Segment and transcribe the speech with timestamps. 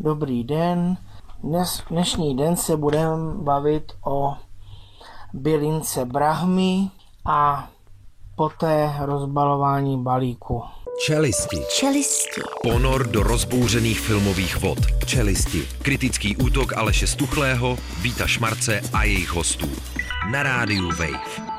[0.00, 0.96] Dobrý den.
[1.42, 4.34] Dnes, dnešní den se budeme bavit o
[5.32, 6.90] bylince brahmy
[7.26, 7.68] a
[8.36, 10.62] poté rozbalování balíku.
[11.06, 11.56] Čelisti.
[11.76, 12.40] Čelisti.
[12.62, 14.78] Ponor do rozbouřených filmových vod.
[15.06, 15.62] Čelisti.
[15.82, 19.66] Kritický útok Aleše Stuchlého, Víta Šmarce a jejich hostů.
[20.30, 21.55] Na rádiu Wave.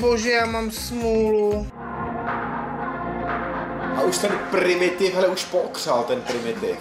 [0.00, 1.66] Bože, já mám smůlu.
[3.96, 6.76] A už ten primitiv, hele, už pokřál ten primitiv.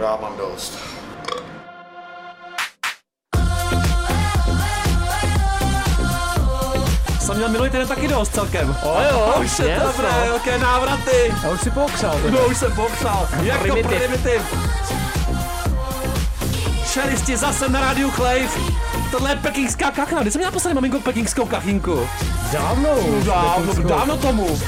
[0.00, 0.78] Já mám dost.
[7.20, 8.76] Jsem měl minulý týden taky dost celkem.
[8.82, 11.34] O jo, už je dobré, jaké návraty.
[11.46, 12.20] A už si pokřál.
[12.30, 13.28] No už jsem popřál.
[13.42, 14.42] Jak to Primitiv.
[16.94, 18.48] Čelisti zase na rádiu Clave.
[19.10, 20.22] Tohle je pekingská kachna.
[20.22, 22.08] Kdy jsem měl naposledy maminko pekingskou kachinku?
[22.52, 22.88] Dávno.
[23.24, 24.60] Dávno, dávno tomu.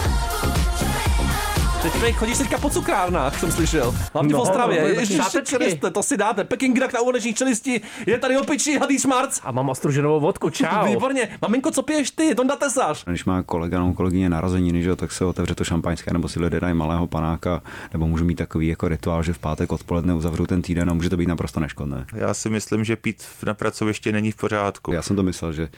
[1.87, 3.95] Teď prej, chodíš teďka po cukrárnách, jsem slyšel.
[4.13, 4.81] Hlavně v No, Ostravě.
[4.83, 6.45] no, Ježiši, čeliste, to si dáte.
[6.45, 7.81] Peking na úvodečních čelisti.
[8.07, 9.41] Je tady opičí hadý šmarc.
[9.45, 10.87] A mám ostruženou vodku, čau.
[10.87, 11.29] Výborně.
[11.43, 12.35] Maminko, co piješ ty?
[12.35, 13.05] Tonda Tesař.
[13.05, 16.61] Když má kolega nebo kolegyně narozeniny, že tak se otevře to šampaňské, nebo si lidé
[16.61, 20.63] dají malého panáka, nebo můžu mít takový jako rituál, že v pátek odpoledne uzavřu ten
[20.63, 22.07] týden a může to být naprosto neškodné.
[22.15, 24.93] Já si myslím, že pít na pracovišti není v pořádku.
[24.93, 25.69] Já jsem to myslel, že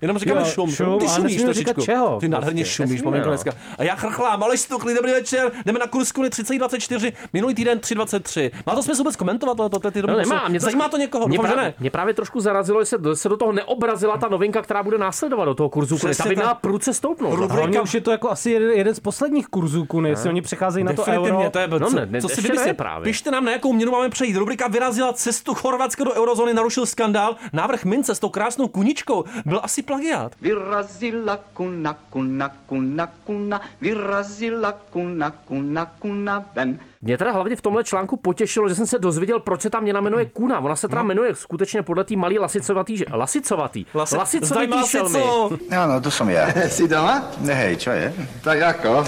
[0.00, 0.70] Jenom říkáme Jo, šum.
[0.70, 1.80] šum, Ty ale šumíš říkat trošičku.
[1.82, 2.74] čeho, Ty nádherně prostě.
[2.86, 3.30] šumíš, maminko no.
[3.30, 3.52] dneska.
[3.78, 5.52] A já chrchlám, ale stukli, dobrý večer.
[5.66, 8.50] Jdeme na Kursku 3024, minulý týden 323.
[8.66, 11.52] Má to smysl vůbec komentovat tohle, ty No, nemá, mě Zajímá to někoho, Mě, doufám,
[11.52, 14.82] právě, mě právě trošku zarazilo, že se, do- se do toho neobrazila ta novinka, která
[14.82, 15.96] bude následovat do toho kurzu.
[15.96, 17.36] Přesně Ta by měla prudce stoupnout.
[17.36, 20.84] Rubrika- už je to jako asi jeden, jeden z posledních kurzů Kuny, jestli oni přecházejí
[20.84, 21.50] na to euro.
[21.50, 23.04] to je, No co, ne, ne, co si ne právě.
[23.04, 24.36] Pište nám, na jakou měnu máme přejít.
[24.36, 27.36] Rubrika vyrazila cestu Chorvatska do eurozóny, narušil skandál.
[27.52, 30.32] Návrh mince s tou krásnou kuničkou byl asi plagiát.
[30.40, 36.78] Vyrazila kuna, kuna, kuna, kuna, vyrazila kuna, kuna, kuna ven.
[37.02, 40.00] Mě teda hlavně v tomhle článku potěšilo, že jsem se dozvěděl, proč se ta měna
[40.00, 40.58] jmenuje Kuna.
[40.60, 45.18] Ona se teda jmenuje skutečně podle té malý lasicovatý, že- lasicovatý, Lasi- má šelmy.
[45.22, 45.50] co?
[45.70, 46.50] Áno, to som ja.
[46.68, 47.22] Jsi doma?
[47.46, 48.12] Hej, čo je?
[48.44, 49.04] Tak jako?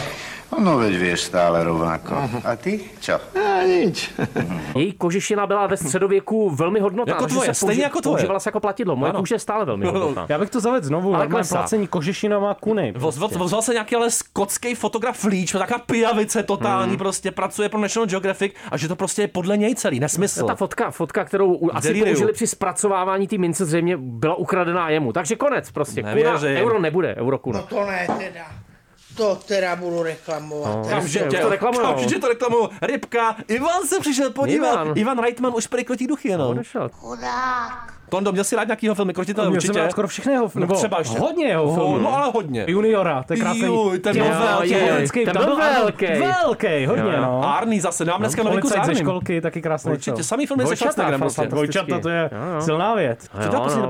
[0.59, 2.15] No veď vieš stále rovnako.
[2.45, 2.81] A ty?
[3.01, 3.15] Čo?
[3.15, 4.11] A nič.
[4.77, 7.15] Její kožešina byla ve středověku velmi hodnotná.
[7.15, 8.15] Jako tvoje, se stejně jako tvoje.
[8.17, 8.97] Používala se jako platidlo.
[8.97, 10.27] Moje kůže je stále velmi hodnotná.
[10.29, 11.57] Já bych to zavedl znovu, Ale normálně klesá.
[11.57, 12.93] placení kožešinová Kuny.
[12.97, 17.81] Voz- voz- Vozval se nějaký ale skotský fotograf Leach, taková pijavice totální, prostě pracuje pro
[17.81, 20.47] National Geographic a že to prostě je podle něj celý, nesmysl.
[20.47, 22.15] Ta fotka, fotka, kterou u- asi deliriu.
[22.15, 25.13] použili při zpracovávání té mince, zřejmě byla ukradená jemu.
[25.13, 26.03] Takže konec prostě.
[26.03, 26.57] Kuna, Nevěřím.
[26.57, 27.59] euro nebude, euro kuna.
[27.61, 28.45] No to ne teda.
[29.21, 30.75] To teda budu reklamovat.
[30.91, 31.03] No.
[31.05, 31.85] Už to reklamujou.
[31.85, 32.69] Kamže to reklamují.
[32.83, 34.73] Rybka, Ivan se přišel podívat.
[34.73, 34.93] Ivan.
[34.95, 36.51] Ivan, Reitman už krotí duchy jenom.
[36.51, 36.91] Odešel.
[38.11, 39.83] Tondo, měl si rád nějakýho filmy krotitele Měl jsem určitě?
[39.83, 41.19] rád skoro všechny jeho No nebo třeba ještě.
[41.19, 41.99] hodně jeho Ho- filmů.
[41.99, 42.65] No ale hodně.
[42.69, 43.63] Juniora, to je krásný.
[43.63, 44.75] Juj, ten byl velký.
[45.25, 46.07] Ten tam byl velký.
[46.07, 47.23] Velký, hodně, Jo.
[47.23, 47.55] no.
[47.57, 49.05] Arný zase, nám dneska novinku s Policajt ze Arným.
[49.07, 50.25] školky, taky krásný Určitě, film.
[50.25, 51.21] samý filmy se Schwarzeneggerem.
[51.49, 53.29] Dvojčata, to je silná věc.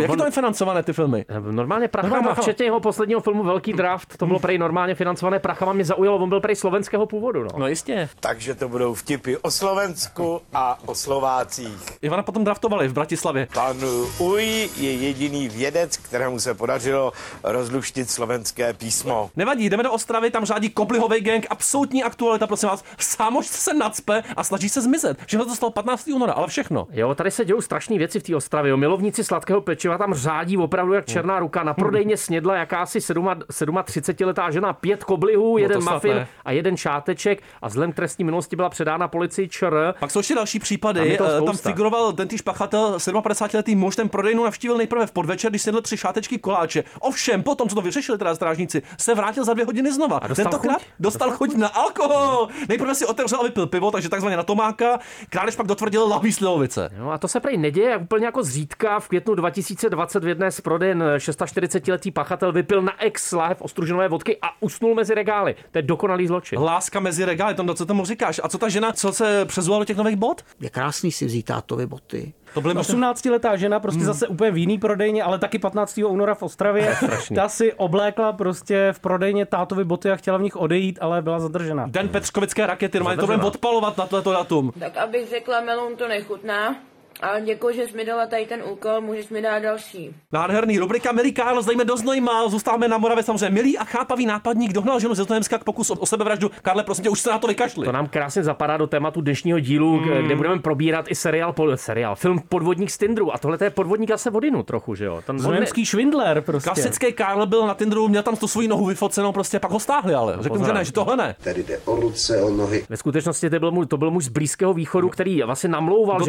[0.01, 1.25] Jak je to financované ty filmy?
[1.51, 2.43] Normálně Prachama, Normálně Prachama.
[2.43, 6.29] včetně jeho posledního filmu Velký draft, to bylo prej normálně financované Prachama, mě zaujalo, on
[6.29, 7.43] byl prej slovenského původu.
[7.43, 7.49] No.
[7.59, 8.09] No jistě.
[8.21, 11.79] Takže to budou vtipy o Slovensku a o Slovácích.
[12.03, 13.49] Ivana potom draftovali v Bratislavě.
[13.55, 13.77] Pan
[14.19, 17.13] Uj je jediný vědec, kterému se podařilo
[17.45, 19.31] rozluštit slovenské písmo.
[19.37, 22.85] Nevadí, jdeme do Ostravy, tam řádí Koblihový gang, absolutní aktualita, prosím vás.
[22.99, 25.19] Sámoš se nacpe a snaží se zmizet.
[25.27, 26.09] Všechno to stalo 15.
[26.09, 26.87] února, ale všechno.
[26.91, 28.71] Jo, tady se dějou strašné věci v té Ostravě.
[28.71, 28.77] Jo.
[28.77, 31.63] Milovníci sladkého pečiva tam řádí opravdu jak černá ruka.
[31.63, 36.29] Na prodejně snědla jakási 37-letá žena pět koblihů, jeden No snad muffin ne.
[36.45, 39.95] a jeden šáteček a vzhledem k trestní minulosti byla předána policii ČR.
[40.01, 41.17] Pak jsou ještě další Tam případy.
[41.17, 45.51] toho Eh, Tam figuroval ten týž pachatel, 57-letý muž, ten prodejnu navštívil nejprve v podvečer,
[45.51, 46.85] když snědl tři šátečky koláče.
[47.01, 50.19] Ovšem, potom, co to vyřešili teda strážníci, se vrátil za dvě hodiny znova.
[50.19, 50.87] A dostal Tentokrát chuť?
[51.01, 52.49] dostal chuť na alkohol.
[52.69, 54.99] Nejprve si otevřel a vypil pivo, takže takzvaně na Tomáka.
[55.31, 56.91] Krádež pak dotvrdil lahví slivovice.
[56.99, 59.01] No a to se prej neděje úplně jako zřídka.
[59.01, 64.39] V květnu 2020 v jedné z prodejen 46-letý pachatel vypil na ex láhev ostruženové vodky
[64.43, 65.55] a usnul mezi regály.
[65.71, 66.59] To je dokonalý zločin.
[66.59, 68.41] Láska mezi regály, tam co tomu říkáš?
[68.45, 70.43] A co ta žena, co se přezula do těch nových bod?
[70.61, 72.33] Je krásný si vzít tátovi boty.
[72.55, 75.99] To byly možná 18-letá žena, prostě zase úplně v jiný prodejně, ale taky 15.
[75.99, 76.97] února v Ostravě.
[77.35, 81.41] Ta si oblékla prostě v prodejně tátovi boty a chtěla v nich odejít, ale byla
[81.41, 81.87] zadržena.
[81.87, 84.73] Den Petřkovické rakety, normálně to budeme odpalovat na tohleto datum.
[84.79, 86.77] Tak abych řekla, melon to nechutná.
[87.23, 90.15] Ale děkuji, že jsi mi dala tady ten úkol, můžeš mi dát další.
[90.33, 93.55] Nádherný rubrika Milý Karl, zdejme do Znojma, zůstáváme na Moravě samozřejmě.
[93.55, 96.51] Milý a chápavý nápadník dohnal ženu ze Znojemska k pokusu o sebevraždu.
[96.63, 97.85] Karle, prosím tě, už se na to vykašli.
[97.85, 100.27] To nám krásně zapadá do tématu dnešního dílu, mm.
[100.27, 103.35] kde budeme probírat i seriál, po, seriál, film Podvodník z Tindru.
[103.35, 105.23] A tohle to je podvodník se vodinu trochu, že jo?
[105.27, 106.71] Ten Znojemský švindler prostě.
[106.71, 110.15] Klasický Karl byl na Tinderu, měl tam tu svoji nohu vyfocenou, prostě pak ho stáhli,
[110.15, 111.37] ale řekl mu, že ne, že tohle ne.
[111.45, 112.85] Tady jde o ruce, o nohy.
[112.89, 116.21] Ve skutečnosti to byl, muž, to byl muž z Blízkého východu, který vlastně namlouval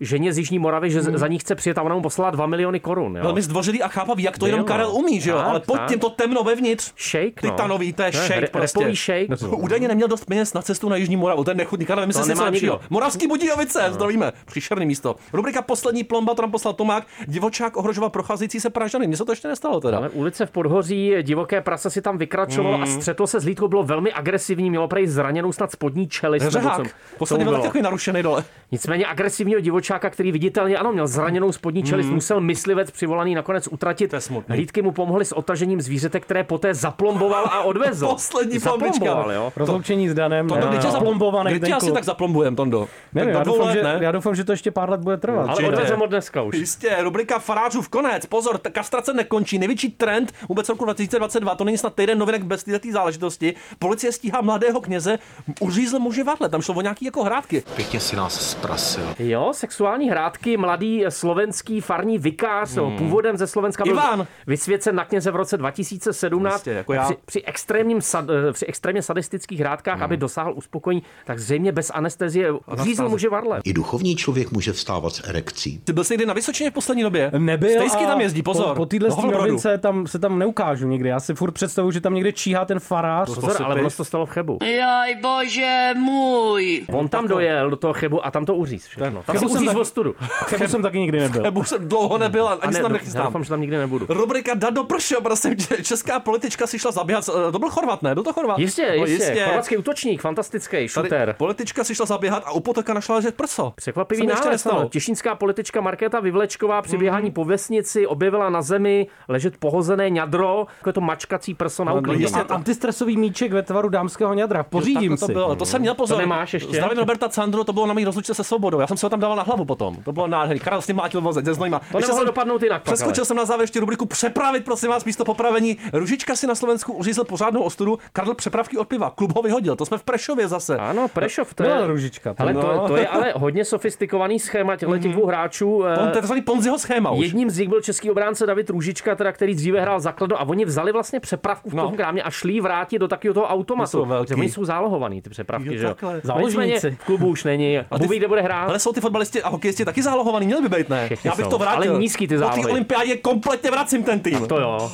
[0.00, 1.18] ženě, ženě z Jižní Moravy, že mm.
[1.18, 3.16] za ní chce přijet a ona mu poslala 2 miliony korun.
[3.16, 3.22] Jo?
[3.22, 5.38] Velmi zdvořilý a chápavý, jak to jenom Karel umí, že jo?
[5.38, 6.92] Ale pod tím to temno vevnitř.
[6.96, 7.50] Shake, no.
[7.50, 8.94] Titanový, to je shake prostě.
[8.94, 9.28] shake.
[9.42, 12.28] No, údajně neměl dost peněz na cestu na Jižní Moravu, ten nechutný Karel, my se
[12.28, 12.80] něco lepšího.
[12.90, 13.94] Moravský Budějovice, no.
[13.94, 15.16] zdravíme, příšerný místo.
[15.32, 17.06] Rubrika Poslední plomba, to nám poslal Tomák.
[17.26, 19.06] Divočák ohrožoval procházející se Pražany.
[19.06, 19.96] Mně se to ještě nestalo teda.
[19.98, 22.82] Ale ulice v Podhoří, divoké prase si tam vykračovalo mm.
[22.82, 26.46] a střetlo se s hlídkou, bylo velmi agresivní, mělo prej zraněnou snad spodní čelist.
[26.46, 26.86] Řehák,
[27.18, 28.44] poslední byl takový narušený dole.
[28.72, 32.14] Nicméně agresivního divočáka, který viditelně ano, měl zraněnou spodní čelist, mm.
[32.14, 34.14] musel myslivec přivolaný nakonec utratit.
[34.48, 38.06] Hlídky mu pomohly s otažením zvířete, které poté zaplomboval a odvezl.
[38.10, 39.24] Poslední plombička.
[39.56, 40.48] Rozloučení s Danem.
[40.48, 41.54] To, kdy tě zaplombovaný.
[41.54, 42.88] Kdy tě asi tak zaplombujem, Tondo?
[43.14, 43.98] Nevím, já, doufám, let, že, ne?
[44.00, 45.48] já doufám, že to ještě pár let bude trvat.
[45.48, 46.56] Ale odvezem od dneska už.
[46.56, 48.26] Jistě, rubrika Farářův konec.
[48.26, 49.58] Pozor, ta kastrace nekončí.
[49.58, 53.54] Největší trend vůbec roku 2022, to není snad týden novinek bez této záležitosti.
[53.78, 55.18] Policie stíhá mladého kněze,
[55.60, 56.48] uřízl muži vadle.
[56.48, 57.62] Tam šlo o nějaký jako hrátky.
[57.76, 59.14] Pěkně si nás zprasil.
[59.18, 62.96] Jo, sexuální hrátky, mladý slovenský farní vikář, hmm.
[62.96, 64.26] původem ze Slovenska byl Ivan.
[64.46, 67.04] vysvěcen na kněze v roce 2017 Jistě, jako já.
[67.04, 70.02] Při, při, extrémním sad, eh, při extrémně sadistických hrádkách, hmm.
[70.02, 73.60] aby dosáhl uspokojení, tak zřejmě bez anestezie uřízl muži varle.
[73.64, 75.80] I duchovní člověk může vstávat s erekcí.
[75.84, 77.30] Ty byl jsi někdy na Vysočině v poslední době?
[77.38, 77.70] Nebyl.
[77.70, 78.66] Stejsky tam jezdí, pozor.
[78.66, 81.08] Po, po téhle tam se tam neukážu nikdy.
[81.08, 83.34] Já si furt představuji, že tam někde číhá ten farář.
[83.34, 84.58] Pozor, ale ono to stalo v Chebu.
[84.62, 86.86] Jaj, bože můj.
[86.92, 89.22] On tam dojel do toho Chebu a tam to uříz všechno.
[89.22, 89.72] Tam se uříz
[90.04, 90.28] v ostudu.
[90.44, 91.42] Chebu jsem taky nikdy nebyl.
[91.42, 93.26] Chebu jsem dlouho nebyl, ani ne, se tam nechystám.
[93.26, 94.06] Doufám, že tam nikdy nebudu.
[94.08, 97.26] Rubrika Dado pršo, prosím tě, česká politička si šla zabíhat.
[97.52, 98.14] To byl Chorvat, ne?
[98.14, 98.58] Byl to Chorvat?
[98.58, 99.24] Jistě, no, jistě.
[99.24, 99.44] jistě.
[99.44, 101.34] Chorvatský útočník, fantastický šuter.
[101.38, 103.72] Politička si šla zaběhat a upoteka našla že prso.
[103.76, 104.66] Překvapivý nález.
[104.90, 107.32] Těšínská politička Markéta Vyvlečková při běhání mm.
[107.32, 112.26] po vesnici objevila na zemi ležet pohozené ňadro, jako to mačkací prso na uklidě.
[112.32, 114.62] No, antistresový míček ve tvaru dámského ňadra.
[114.62, 115.32] Pořídím to si.
[115.32, 115.56] Bylo.
[115.56, 116.16] To jsem měl pozor.
[116.16, 116.76] To nemáš ještě.
[116.76, 118.80] Zdravím Roberta Candru, to bylo na mý rozlučce se svobodou.
[118.80, 119.79] Já jsem se ho tam dával na hlavu potom.
[120.04, 120.60] To bylo nádherný.
[120.60, 121.80] Karel s tím mlátil vozec ze Znojma.
[121.92, 122.82] To nemohlo dopadnout jinak.
[122.82, 125.76] Přeskočil jsem na závěr ještě rubriku přepravit, prosím vás, místo popravení.
[125.92, 127.98] Ružička si na Slovensku uřízl pořádnou ostudu.
[128.12, 129.10] Karel přepravky od piva.
[129.10, 129.76] Klub ho vyhodil.
[129.76, 130.76] To jsme v Prešově zase.
[130.76, 132.34] Ano, Prešov, to je ružička.
[132.38, 135.84] Ale to, to, je ale hodně sofistikovaný schéma těchto těch dvou hráčů.
[135.94, 137.24] To je takzvaný Ponziho schéma už.
[137.24, 140.64] Jedním z nich byl český obránce David Růžička, teda, který dříve hrál zakladu a oni
[140.64, 141.96] vzali vlastně přepravku v tom no.
[141.96, 144.08] krámě a šli vrátit do takového toho automatu.
[144.28, 145.94] Že oni jsou zálohovaný, ty přepravky, že jo.
[146.22, 147.78] V klubu už není.
[147.78, 148.68] A ty, kde bude hrát.
[148.68, 151.06] Ale jsou ty fotbalisti a hokejisti taky zálohovaný, měli by být, ne?
[151.06, 151.50] Všichni Já bych jsou.
[151.50, 151.90] to vrátil.
[151.92, 152.62] Ale nízký ty zálohy.
[152.62, 154.44] Po té olympiádě kompletně vracím ten tým.
[154.44, 154.92] A to jo.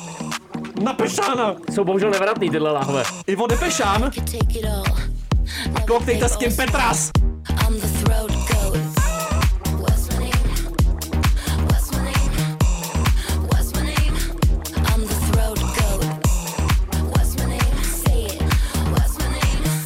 [0.83, 1.55] Na Pešána.
[1.73, 3.03] Jsou bohužel nevratný tyhle lahve.
[3.27, 4.11] Ivo de Pešán.
[5.87, 7.11] Koktejte s Kim Petras.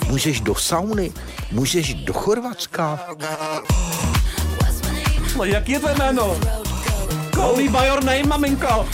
[0.08, 1.12] Můžeš do sauny,
[1.52, 3.00] můžeš do Chorvatska.
[5.42, 6.38] No jak je tvé jméno?
[7.34, 8.86] Call me by your name, maminko.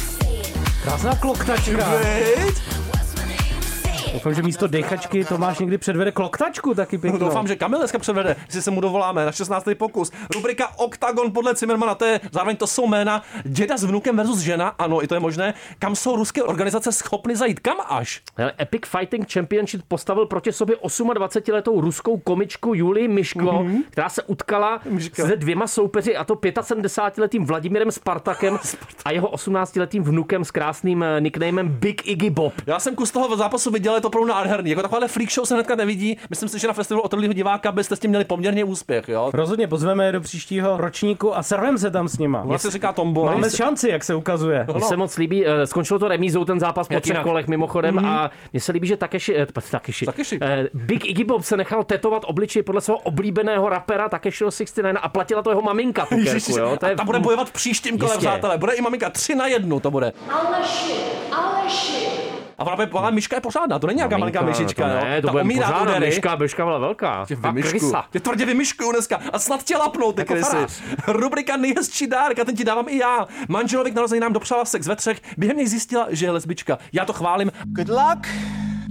[0.84, 1.92] Krásná kloktačka.
[1.92, 2.67] Wait.
[4.18, 7.20] Doufám, že místo dechačky Tomáš někdy předvede kloktačku taky pěknou.
[7.20, 9.66] No, doufám, že Kamil dneska předvede, jestli se mu dovoláme na 16.
[9.78, 10.12] pokus.
[10.34, 14.68] Rubrika Octagon podle Zimmermana, to je zároveň to jsou jména děda s vnukem versus žena,
[14.68, 15.54] ano, i to je možné.
[15.80, 17.60] Kam jsou ruské organizace schopny zajít?
[17.60, 18.22] Kam až?
[18.36, 23.84] Hele, Epic Fighting Championship postavil proti sobě 28-letou ruskou komičku Julii Miško, mm-hmm.
[23.90, 25.28] která se utkala Miška.
[25.28, 28.60] se dvěma soupeři, a to 75-letým Vladimirem Spartakem
[29.06, 32.54] a jeho 18-letým vnukem s krásným eh, nicknamem Big Iggy Bob.
[32.66, 34.70] Já jsem kus toho zápasu viděl, je to opravdu nádherný.
[34.70, 36.18] Jako takováhle freak show se hnedka nevidí.
[36.30, 39.10] Myslím si, že na festivalu otrlého diváka byste s tím měli poměrně úspěch.
[39.10, 39.30] Jo?
[39.34, 42.42] Rozhodně pozveme do příštího ročníku a servem se tam s nima.
[42.42, 43.26] Ono se říká Tombo.
[43.26, 44.68] Máme šanci, jak se ukazuje.
[44.74, 48.08] Mně se moc líbí, eh, skončilo to remízou ten zápas po třech kolech mimochodem mm-hmm.
[48.08, 50.40] a mně se líbí, že Takeshi, eh, Takeshi, Takeshi.
[50.42, 55.10] Eh, Big Iggy Bob se nechal tetovat obličej podle svého oblíbeného rapera Takeshiho 69 a
[55.10, 56.06] platila to jeho maminka.
[56.10, 56.78] Pokerku, jo?
[56.80, 56.92] To je...
[56.92, 58.58] A ta bude bojovat v příštím kole, přátelé.
[58.58, 60.14] Bude i maminka 3 na jednu, to bude.
[60.30, 60.94] Aleši.
[62.58, 64.84] A právě ale myška je pořádná, to není nějaká malinká myšička.
[64.90, 66.06] To ne, to Ta pořádná údery.
[66.06, 67.26] myška, myška byla velká.
[67.28, 67.94] Tě vymyšku.
[68.22, 69.20] tvrdě vymyškuju dneska.
[69.34, 70.58] A snad tě lapnou ty Jako krysy.
[71.08, 73.28] Rubrika nejhezčí dárek a ten ti dávám i já.
[73.50, 76.78] Manželovi k narození nám dopřála sex ve třech, během něj zjistila, že je lesbička.
[76.94, 77.52] Já to chválím.
[77.66, 78.28] Good luck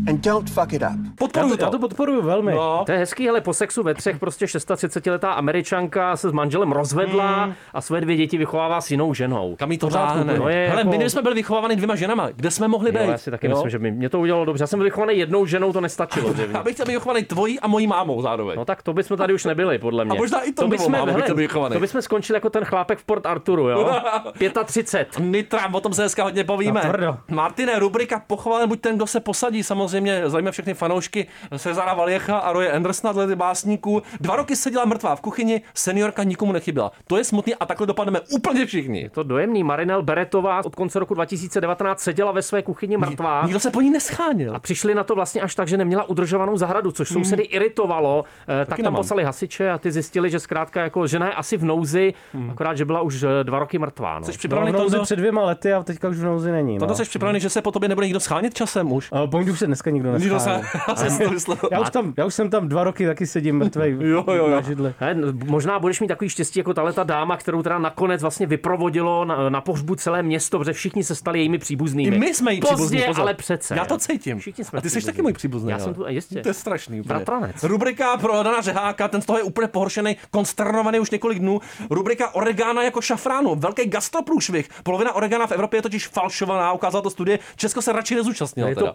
[0.08, 1.16] And don't fuck it up.
[1.18, 2.52] Podporuju já to, já to podporuju velmi.
[2.54, 2.82] No.
[2.86, 7.26] To je hezký, ale po sexu ve třech prostě 630-letá američanka se s manželem rozvedla
[7.44, 7.54] Hmm.
[7.74, 9.56] a své dvě děti vychovává s jinou ženou.
[9.58, 10.98] Kam jí to Pořádku, to je Hele, jako...
[10.98, 12.28] my jsme byli vychováváni dvěma ženama.
[12.36, 13.10] Kde jsme mohli Jo, být?
[13.10, 14.62] já si taky myslím, že by mě to udělalo dobře.
[14.62, 16.34] Já jsem byl vychovaný jednou ženou, to nestačilo.
[16.52, 18.56] Já bych chtěl být vychovaný tvojí a mojí mámou zároveň.
[18.56, 20.12] No tak to bychom tady už nebyli, podle mě.
[20.18, 22.64] A možná i to bychom, dvou máme, bych hele, to to bychom skončili jako ten
[22.64, 23.90] chlápek v Port Arturu, jo?
[24.64, 25.08] 35.
[25.18, 26.92] Nitra, o tom se dneska hodně povíme.
[27.30, 29.62] Martine, rubrika pochvalen buď ten, kdo se posadí.
[29.62, 29.95] Samozřejmě
[30.26, 31.26] zajímavé všechny fanoušky
[31.58, 34.02] Cezara Valiecha a Roje Andersona, dle básníků.
[34.20, 36.92] Dva roky seděla mrtvá v kuchyni, seniorka nikomu nechyběla.
[37.06, 39.00] To je smutný a takhle dopadneme úplně všichni.
[39.02, 39.64] Je to dojemný.
[39.64, 43.42] Marinel Beretová od konce roku 2019 seděla ve své kuchyni mrtvá.
[43.44, 44.56] Nikdo se po ní neschánil.
[44.56, 48.24] A přišli na to vlastně až tak, že neměla udržovanou zahradu, což sousedy iritovalo.
[48.48, 48.96] Eh, tak tam nemám.
[48.96, 52.14] poslali hasiče a ty zjistili, že zkrátka jako žena je asi v nouzi,
[52.50, 54.18] akorát, že byla už eh, dva roky mrtvá.
[54.18, 54.26] No.
[54.26, 56.78] Jsi připravený v to, nouzi to, před dvěma lety a teďka už v nouzi není.
[56.78, 56.94] to, No.
[56.94, 59.08] jsi připravený, že se po tobě nebude nikdo schánit časem už?
[59.12, 60.66] Ale po už se dneska nikdo Nikdo se, neschánil.
[60.88, 61.68] já jsem to.
[61.72, 64.50] Já už, tam, já už jsem tam dva roky taky sedím mrtvej Jo, jo, jo.
[64.50, 64.94] na židli.
[64.98, 68.46] He, n- možná budeš mít takový štěstí jako tahle ta dáma, kterou teda nakonec vlastně
[68.46, 72.16] vyprovodilo na, na pohřbu celé město, protože všichni se stali jejími příbuznými.
[72.16, 73.22] I my jsme jí Pozdě, příbuzní, pozor.
[73.22, 73.74] ale přece.
[73.76, 74.38] Já to cítím.
[74.38, 75.70] Všichni jsme a ty jsi taky můj příbuzný.
[75.70, 75.84] Já ale.
[75.84, 76.40] jsem tu, jistě.
[76.42, 77.00] To je strašný.
[77.00, 77.14] Úplně.
[77.14, 77.62] Bratranec.
[77.64, 81.60] Rubrika pro Dana Řeháka, ten z toho je úplně pohoršený, konsternovaný už několik dnů.
[81.90, 84.68] Rubrika oregana jako šafránu, velký gastroprůšvih.
[84.82, 87.38] Polovina oregana v Evropě je totiž falšovaná, ukázala to studie.
[87.56, 88.68] Česko se radši nezúčastnilo.
[88.68, 88.92] Je to teda.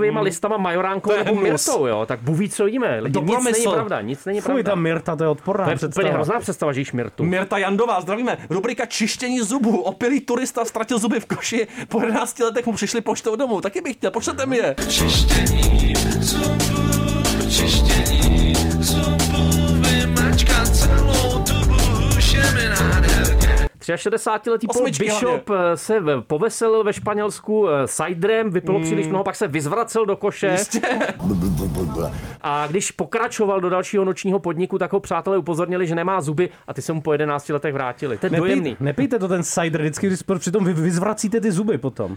[0.00, 2.06] Pančovaný olivovými listama, majoránkou To je nebo mirtou, jo?
[2.06, 3.00] Tak buví, co jíme.
[3.00, 4.70] Lidi, nic není pravda, nic není Fuj, pravda.
[4.70, 6.02] ta Mirta, to je odporná To je představa.
[6.04, 7.24] úplně hrozná představa, že jíš mirtu.
[7.24, 8.38] Mirta Jandová, zdravíme.
[8.50, 9.80] Rubrika čištění zubů.
[9.82, 11.66] Opilý turista ztratil zuby v koši.
[11.88, 13.60] Po 11 letech mu přišli poštou domů.
[13.60, 14.74] Taky bych chtěl, pošlete mi je.
[14.88, 17.99] Čištění zubů, čištění
[23.80, 28.84] 63-letý Paul Bishop eh, se poveselil ve Španělsku eh, ciderem, vypilo Mm.
[28.84, 30.46] příliš mnoho, pak se vyzvracel do koše.
[30.50, 30.80] Jistě.
[32.42, 36.74] A když pokračoval do dalšího nočního podniku, tak ho přátelé upozornili, že nemá zuby a
[36.74, 38.18] ty se mu po 11 letech vrátili.
[38.18, 38.76] To je dojemný.
[38.80, 42.16] Nepijte, to ten cider vždycky, když přitom vy vyzvracíte ty zuby potom.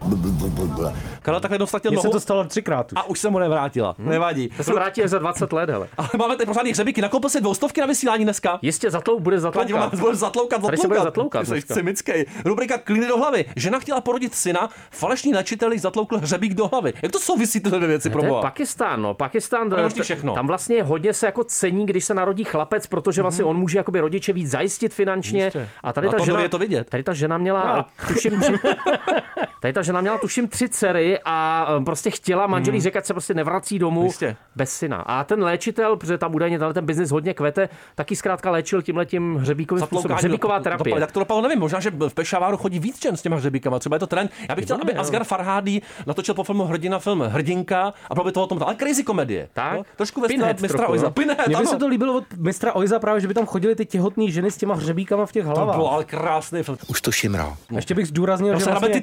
[1.22, 2.96] Karel takhle dostatil Mně se nohu to stalo třikrát už.
[2.96, 3.96] a už se mu nevrátila.
[3.98, 4.50] Nevadí.
[4.58, 5.88] To se vrátí až za 20 let, hele.
[5.98, 7.02] Ale máme tady pořádný hřebíky.
[7.02, 8.60] Nakoupil si dvoustovky na vysílání dneska.
[8.62, 9.96] Jistě zatlou, bude zatloukat.
[10.00, 12.14] bude zatloukat, Tady se bude zatloukat dneska.
[12.46, 13.46] Rubrika Klíny do hlavy.
[13.56, 16.94] Žena chtěla porodit syna, falešný načitel jí zatloukl hřebík do hlavy.
[17.02, 18.42] Jak to souvisí tyhle dvě věci, pro boha?
[18.42, 19.14] Pakistán, no.
[19.14, 20.34] Pakistán, možný t- všechno.
[20.34, 24.00] tam vlastně hodně se jako cení, když se narodí chlapec, protože vlastně on může jakoby
[24.00, 25.44] rodiče víc zajistit finančně.
[25.44, 25.70] Jistě.
[25.84, 26.90] A tady ta žena, je to vidět.
[26.90, 28.54] Tady ta žena měla, tuším, tři,
[29.62, 32.84] tady ta žena měla tuším tři dcery a eh, prostě chtěla manželí Hmm.
[32.84, 34.36] říkat, se prostě nevrací domů Jistě.
[34.56, 34.98] bez syna.
[34.98, 39.36] A ten léčitel, protože tam údajně tenhle ten biznis hodně kvete, taky zkrátka léčil tímhletím
[39.36, 40.18] hřebíkovým způsobem.
[40.18, 41.00] Hřebíková terapie.
[41.00, 41.60] Jak to dopadlo, nevím.
[41.60, 43.80] Možná, že v Pešaváru chodí víc žen s těma hřebíkama.
[43.80, 44.32] Třeba je to trend.
[44.50, 45.02] Já bych chtěl, aby jo.
[45.02, 48.76] Asgar Farhadi natočil po filmu Hrdina film Hrdinka a bylo by to o tom, ale
[48.76, 49.50] crazy komedie.
[49.54, 49.78] Tak.
[49.78, 51.06] No, trošku ve stylu Pinhead mistra trochu, Oiza.
[51.06, 51.12] no.
[51.12, 53.86] Pinhead, Mně by se to líbilo od mistra Oiza právě, že by tam chodili ty
[53.86, 55.76] těhotné ženy s těma hřebíkama v těch To hlavách.
[55.76, 56.78] bylo ale krásný film.
[56.88, 57.56] Už to šimral.
[57.76, 59.02] Ještě bych zdůraznil, že vlastně,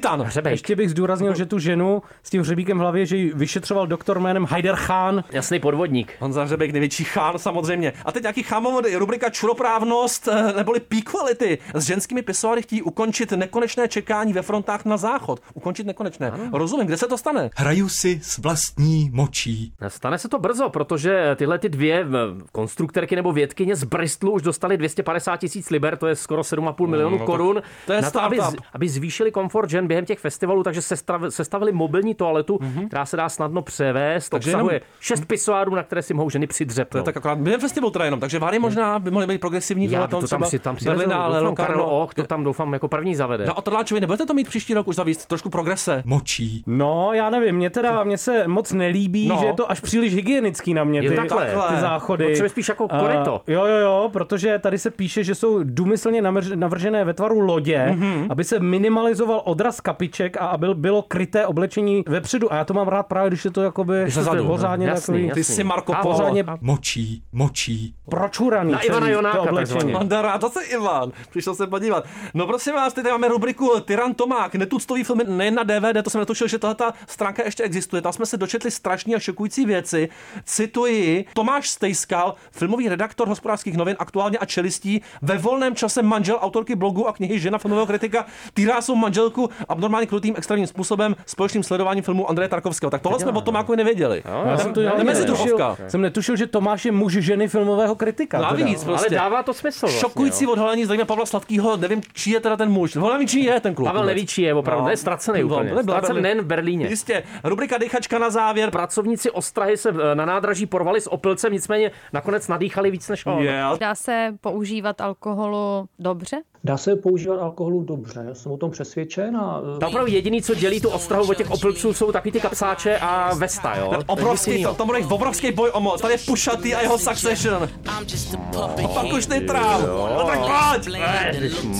[0.49, 4.19] ještě bych zdůraznil, že tu ženu s tím hřebíkem v hlavě, že ji vyšetřoval doktor
[4.19, 5.23] jménem Haider Khan.
[5.31, 6.13] Jasný podvodník.
[6.19, 7.93] Honza Hřebek, největší chán samozřejmě.
[8.05, 11.57] A teď nějaký chámovody, rubrika čuroprávnost eh, neboli P-quality.
[11.73, 15.39] S ženskými pisoary chtějí ukončit nekonečné čekání ve frontách na záchod.
[15.53, 16.31] Ukončit nekonečné.
[16.53, 17.49] Rozumím, kde se to stane?
[17.55, 19.73] Hraju si s vlastní močí.
[19.87, 22.07] Stane se to brzo, protože tyhle ty dvě eh,
[22.51, 27.17] konstruktorky nebo vědkyně z Bristolu už dostali 250 tisíc liber, to je skoro 7,5 milionů
[27.17, 28.39] no korun, to je na to, aby,
[28.73, 33.29] aby zvýšili komfort žen během těch festivalů, takže sestav- sestavili mobilní toaletu, která se dá
[33.29, 36.91] snadno převést, Takže obsahuje jenom- šest pisoárů, na které si mohou ženy přidřepnout.
[36.91, 39.91] To je tak akorát během festivalu teda jenom, takže Vary možná by mohly být progresivní.
[39.91, 42.20] Já to tam, třeba si, tam Berlina, doufám, Karel Locarno.
[42.21, 43.45] To tam doufám jako první zavede.
[43.45, 46.03] No a Trláčovi, nebudete to mít příští rok už zavíst trošku progrese?
[46.05, 46.63] Močí.
[46.67, 49.35] No, já nevím, mě teda, mně se moc nelíbí, No.
[49.35, 49.41] no.
[49.41, 51.45] že je to až příliš hygienický na mě, Jo, ty, takhle.
[51.75, 52.25] ty záchody.
[52.25, 53.41] Potřebuje spíš jako koryto.
[53.47, 56.21] jo, jo, jo, protože tady se píše, že jsou důmyslně
[56.55, 58.01] navržené ve tvaru lodě, Mhm.
[58.01, 58.27] mm-hmm.
[58.29, 62.53] aby se minimalizoval odraz kapiček a aby bylo kryté oblečení vepředu.
[62.53, 64.93] A já to mám rád právě, když je to jakoby Zezadu, pořádně no.
[64.93, 65.39] Jasný, takový, jasný.
[65.39, 66.13] Ty jsi Marco A Polo.
[66.15, 67.95] pořádně Močí, močí.
[68.09, 69.73] pročuraný Na Ivana Jonáka to oblečení.
[69.79, 69.93] takzvaně.
[69.93, 71.11] Manda rád, zase Ivan.
[71.29, 72.05] Přišel se podívat.
[72.33, 76.19] No prosím vás, teď máme rubriku Tyran Tomák, netuctový film nejen na DVD, to jsem
[76.19, 76.75] netušil, že tahle
[77.07, 78.01] stránka ještě existuje.
[78.01, 80.09] Tam jsme se dočetli strašní a šokující věci.
[80.45, 86.75] Cituji, Tomáš Stejskal, filmový redaktor hospodářských novin, aktuálně a čelistí, ve volném čase manžel autorky
[86.75, 92.03] blogu a knihy Žena filmového kritika, týrá svou manželku abnormálně krutým extrémním způsobem společným sledováním
[92.03, 92.89] filmu Andreje Tarkovského.
[92.89, 94.23] Tak tohle jsme o Tomákovi nevěděli.
[94.45, 98.41] Já jsem to já netušil, jsem netušil, že Tomáš je muž ženy filmového kritika.
[98.41, 99.07] Navíc prostě.
[99.07, 102.57] Ale dává to smysl vlastně, Šokující odhalení zdravíme Pavla Sladkého, nevím, nevím, čí je teda
[102.57, 102.95] ten muž.
[102.95, 103.87] Nebo nevím, čí je ten kluk.
[103.87, 105.69] Pavel neví, čí je opravdu, to je ztracený úplně.
[105.69, 106.87] to nebyla Ztracený nejen v Berlíně.
[106.87, 107.23] Jistě.
[107.43, 108.71] Rubrika Dechačka na závěr.
[108.71, 113.43] Pracovníci Ostrahy se eh, na nádraží porvali s opilcem, nicméně nakonec nadýchali víc než on.
[113.43, 113.79] Yeah.
[113.79, 116.41] Dá se používat alkoholu dobře?
[116.63, 119.61] Dá se používat alkoholu dobře, já jsem o tom přesvědčen a...
[119.79, 123.33] To opravdu jediný, co dělí tu ostrahu od těch opilců, jsou takový ty kapsáče a
[123.35, 123.89] vesta, jo?
[123.89, 126.01] Ten obrovský, to, to bude obrovský boj o moc.
[126.01, 127.69] Tady je Pušatý a jeho Succession.
[127.87, 129.81] A pak už nejtrál.
[130.17, 130.97] No tak pojď.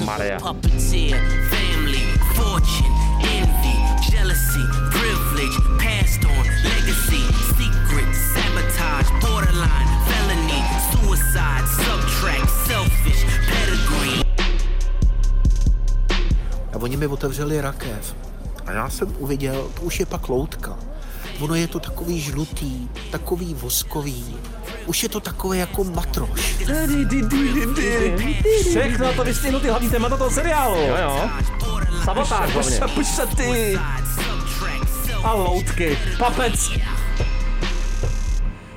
[0.05, 0.37] Maria.
[9.21, 10.59] Borderline, felony,
[10.91, 12.67] suicide, subtract,
[16.81, 18.15] oni mi otevřeli rakev.
[18.65, 20.77] A já jsem uviděl, to už je pak loutka.
[21.39, 24.35] Ono je to takový žlutý, takový voskový.
[24.85, 26.55] Už je to takové jako matroš.
[28.69, 30.75] Všechno to vystihnu ty hlavní témata toho seriálu.
[30.75, 31.29] Jo, jo.
[32.03, 32.79] Sabotáž hlavně.
[32.95, 33.77] Pušatý.
[35.23, 35.97] A loutky.
[36.17, 36.71] Papec.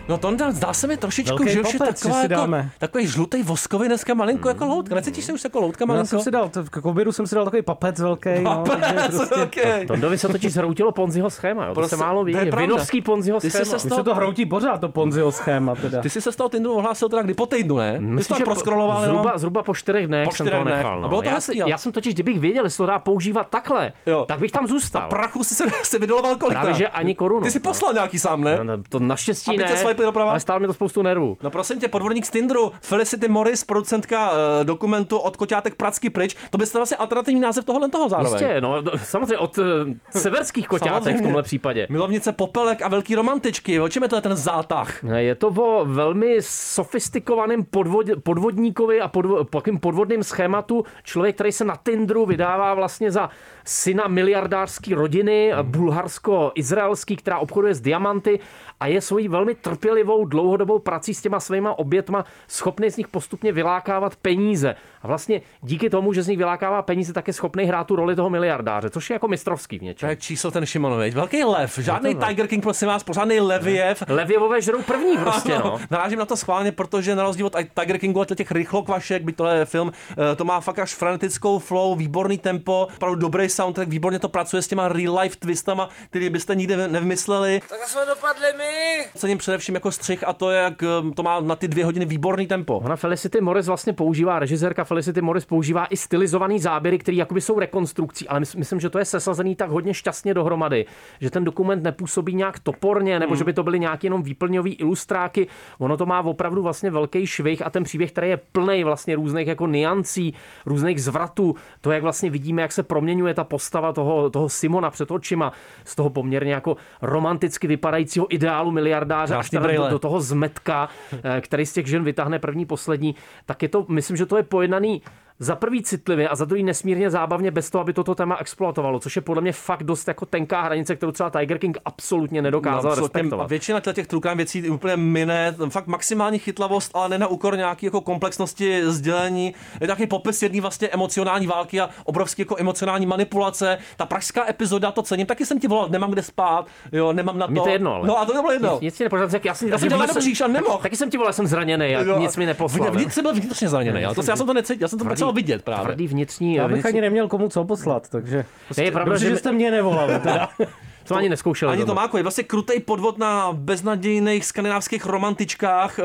[0.09, 2.71] No to zdá se mi trošičku, Velký že už je taková si jako, dáme.
[2.79, 4.95] takový žlutý voskový dneska malinko jako loutka.
[4.95, 6.07] Necítíš se už jako loutka Já malinko?
[6.07, 8.29] jsem si dal, to, k obědu jsem si dal takový papec velký.
[8.43, 9.61] No, Papec takže prostě, velký.
[9.87, 11.69] Tondovi se totiž zhroutilo Ponziho schéma, jo?
[11.71, 12.33] To Prostě, se málo ví.
[12.33, 12.51] to je.
[12.57, 13.65] Vinovský Ponziho Ty schéma.
[13.79, 16.01] se toho- se to hroutí pořád, to Ponziho schéma teda.
[16.03, 17.93] Ty jsi se z toho Tinderu ohlásil teda kdy po týdnu, ne?
[17.93, 19.17] Ty jsi Myslím, to že proskroloval jenom?
[19.17, 20.77] zhruba, zhruba po čtyřech dnech Po jsem čtyřech to dnech.
[20.77, 20.99] nechal.
[20.99, 21.09] A No.
[21.09, 23.93] bylo to já, hezký, si, já jsem totiž, kdybych věděl, jestli to dá používat takhle,
[24.07, 24.25] Jo.
[24.29, 25.09] tak bych tam zůstal.
[25.09, 26.53] Prachu jsi se, se vydoloval kolik?
[26.59, 27.41] Právě, že ani korunu.
[27.43, 28.57] Ty jsi poslal nějaký sám, ne?
[28.57, 30.31] No, no, to naštěstí ne, swipli doprava?
[30.31, 31.39] ale stálo mi to spoustu nervů.
[31.43, 36.37] No prosím tě, podvodník z Tinderu, Felicity Morris, producentka uh, dokumentu od koťátek Pracky pryč,
[36.51, 38.33] to by vlastně alternativní název tohohle toho zároveň.
[38.33, 39.65] Jistě, no, no, samozřejmě od uh,
[40.11, 41.23] severských koťátek v Samozřejmě.
[41.23, 41.87] tomhle případě.
[41.91, 45.05] Milovnice popelek a velký romantičky, o čem je to ten zátah?
[45.17, 50.85] Je to o velmi sofistikovaném podvod, podvodníkovi a podvo, takým podvodným schématu.
[51.03, 53.31] Člověk, který se na Tinderu vydává vlastně za
[53.65, 58.41] syna miliardářské rodiny, bulharsko-izraelský, která obchoduje s diamanty
[58.81, 63.53] a je svojí velmi trpělivou dlouhodobou prací s těma svýma obětma schopný z nich postupně
[63.53, 64.75] vylákávat peníze.
[65.03, 68.17] A vlastně díky tomu, že z nich vylákává peníze, tak je schopný hrát tu roli
[68.17, 70.11] toho miliardáře, což je jako mistrovský v To něčem.
[70.11, 71.15] je číslo ten Šimonovič.
[71.15, 74.03] Velký lev, žádný to Tiger King, prosím vás, pořádný Leviev.
[74.09, 75.81] Levěvové žerou první prostě, no.
[75.91, 79.57] Narážím na to schválně, protože na rozdíl od Tiger Kingu a těch rychlokvašek, by tohle
[79.59, 79.93] je film,
[80.33, 84.63] eh, to má fakt až frenetickou flow, výborný tempo, opravdu dobrý soundtrack, výborně to pracuje
[84.63, 87.61] s těma real life twistama, který byste nikdy nevymysleli.
[87.69, 89.05] Tak jsme dopadli my.
[89.15, 92.47] Cením především jako střih a to, jak eh, to má na ty dvě hodiny výborný
[92.47, 92.79] tempo.
[92.79, 97.59] Ona Felicity Morris vlastně používá, režisérka Felicity Morris používá i stylizovaný záběry, které jakoby jsou
[97.59, 100.87] rekonstrukcí, ale mys- myslím, že to je sesazený tak hodně šťastně dohromady,
[101.21, 103.39] že ten dokument nepůsobí nějak toporně, nebo Hmm.
[103.39, 105.47] že by to byly nějaký jenom výplňový ilustráky.
[105.79, 109.47] Ono to má opravdu vlastně velký švih a ten příběh, který je plný vlastně různých
[109.47, 110.35] jako niancí,
[110.67, 115.11] různých zvratů, to jak vlastně vidíme, jak se proměňuje ta postava toho, toho Simona před
[115.11, 115.53] očima,
[115.85, 120.89] z toho poměrně jako romanticky vypadajícího ideálu miliardáře až do, do toho zmetka,
[121.25, 123.15] eh, který z těch žen vytáhne první, poslední,
[123.47, 125.03] tak je to, myslím, že to je pojednaný
[125.39, 129.17] za prvý citlivě a za druhý nesmírně zábavně bez toho, aby toto téma exploatovalo, což
[129.17, 132.89] je podle mě fakt dost jako tenká hranice, kterou třeba Tiger King absolutně nedokázal No,
[132.91, 133.19] absolutně.
[133.19, 133.45] respektovat.
[133.45, 137.87] A většina těch trukám věcí úplně mine, fakt maximální chytlavost, ale ne na úkor nějaký
[137.87, 139.55] jako komplexnosti sdělení.
[139.81, 143.79] Je taky popis jedné vlastně emocionální války a obrovský jako emocionální manipulace.
[143.97, 147.47] Ta pražská epizoda, to cením, taky jsem ti volal, nemám kde spát, jo, nemám na
[147.47, 147.53] to.
[147.53, 148.09] Mně to je jedno, ale.
[148.09, 148.73] No a to bylo jedno.
[148.73, 150.79] Nic, nic ti nepořád, já jsem, Já jsem dělal nebříš a nemohl.
[150.83, 152.91] Taky jsem ti volal, jsem zraněný a Jo, nic mi neposlal.
[152.91, 155.35] Vnitř jsem byl vnitřně zraněný, ale to, já jsem to necítil, já jsem to potřeboval
[155.35, 155.85] vidět právě.
[155.85, 156.55] Tvrdý vnitřní.
[156.55, 158.45] Já bych vnitřní ani neměl komu co poslat, takže...
[158.77, 160.49] Ne, je pravda, Dobře, že jste mě nevolali teda.
[161.05, 161.71] To ani neskoušel.
[161.71, 166.03] Ani to máko, je vlastně krutej podvod na beznadějných skandinávských romantičkách, eh,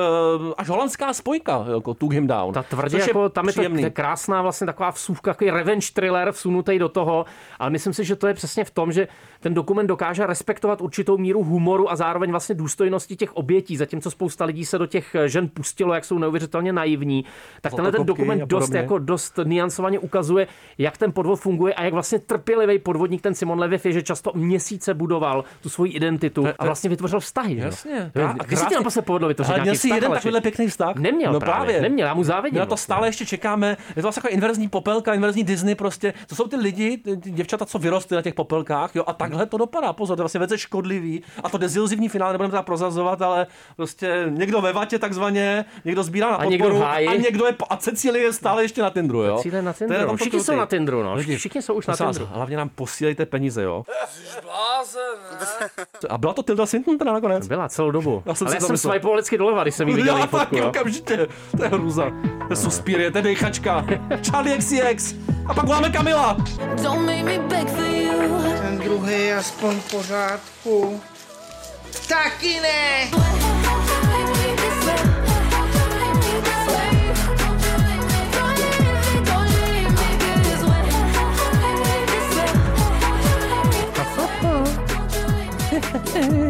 [0.57, 2.53] až holandská spojka, jako Took Him Down.
[2.53, 6.89] Ta tvrdě, jako, tam je je krásná vlastně taková vsuvka, takový revenge thriller vsunutý do
[6.89, 7.25] toho,
[7.59, 9.07] ale myslím si, že to je přesně v tom, že
[9.39, 14.45] ten dokument dokáže respektovat určitou míru humoru a zároveň vlastně důstojnosti těch obětí, zatímco spousta
[14.45, 17.25] lidí se do těch žen pustilo, jak jsou neuvěřitelně naivní,
[17.61, 20.47] tak tenhle ten dokument dost, jako dost niancovaně ukazuje,
[20.77, 24.31] jak ten podvod funguje a jak vlastně trpělivý podvodník ten Simon Leviev je, že často
[24.35, 27.57] měsíce budoval tu svoji identitu a vlastně vytvořil vztahy.
[27.57, 28.11] Jasně.
[28.15, 30.67] A Kdy si krásně- tě naposled povedlo vytvořit nějaký měl jsi vztah, jeden takovýhle pěkný
[30.67, 30.95] vztah?
[30.95, 32.83] Neměl no právě, neměl, já mu závidím My na to vlastně.
[32.83, 33.77] stále ještě čekáme.
[33.89, 36.13] Je to vlastně jako inverzní popelka, inverzní Disney prostě.
[36.27, 39.57] To jsou ty lidi, ty, děvčata, co vyrostly na těch popelkách, jo, a takhle to
[39.57, 39.93] dopadá.
[39.93, 41.23] Pozor, to je vlastně velice škodlivý.
[41.43, 46.31] A to deziluzivní finále nebudeme teda prozazovat, ale prostě někdo ve vatě takzvaně, někdo sbírá
[46.31, 47.07] na A někdo podporu v háji.
[47.07, 49.37] a někdo je, a Cecilie je stále ještě na Tindru, jo.
[49.37, 50.07] Cecilie na To je Tinderu.
[50.07, 51.13] tom Všichni jsou na Tinderu, no.
[51.15, 52.29] Lidi, Všichni jsou už na Tinderu.
[52.31, 53.83] Hlavně nám posílejte peníze, jo.
[56.09, 57.47] A byla to Tilda Swinton teda nakonec?
[57.47, 58.23] Byla celou dobu.
[58.25, 60.57] Já jsem Ale si já jsem swipeoval vždycky doleva, když jsem jí viděl Já taky
[60.57, 60.67] jo.
[60.69, 61.27] okamžitě.
[61.57, 62.03] To je hruza.
[62.47, 63.85] To je suspírie, to je dejchačka.
[64.31, 65.15] Charlie XCX.
[65.47, 66.37] A pak voláme Kamila.
[66.83, 68.11] Don't make me beg for you.
[68.61, 71.01] Ten druhý je aspoň v pořádku.
[72.07, 73.09] Taky ne!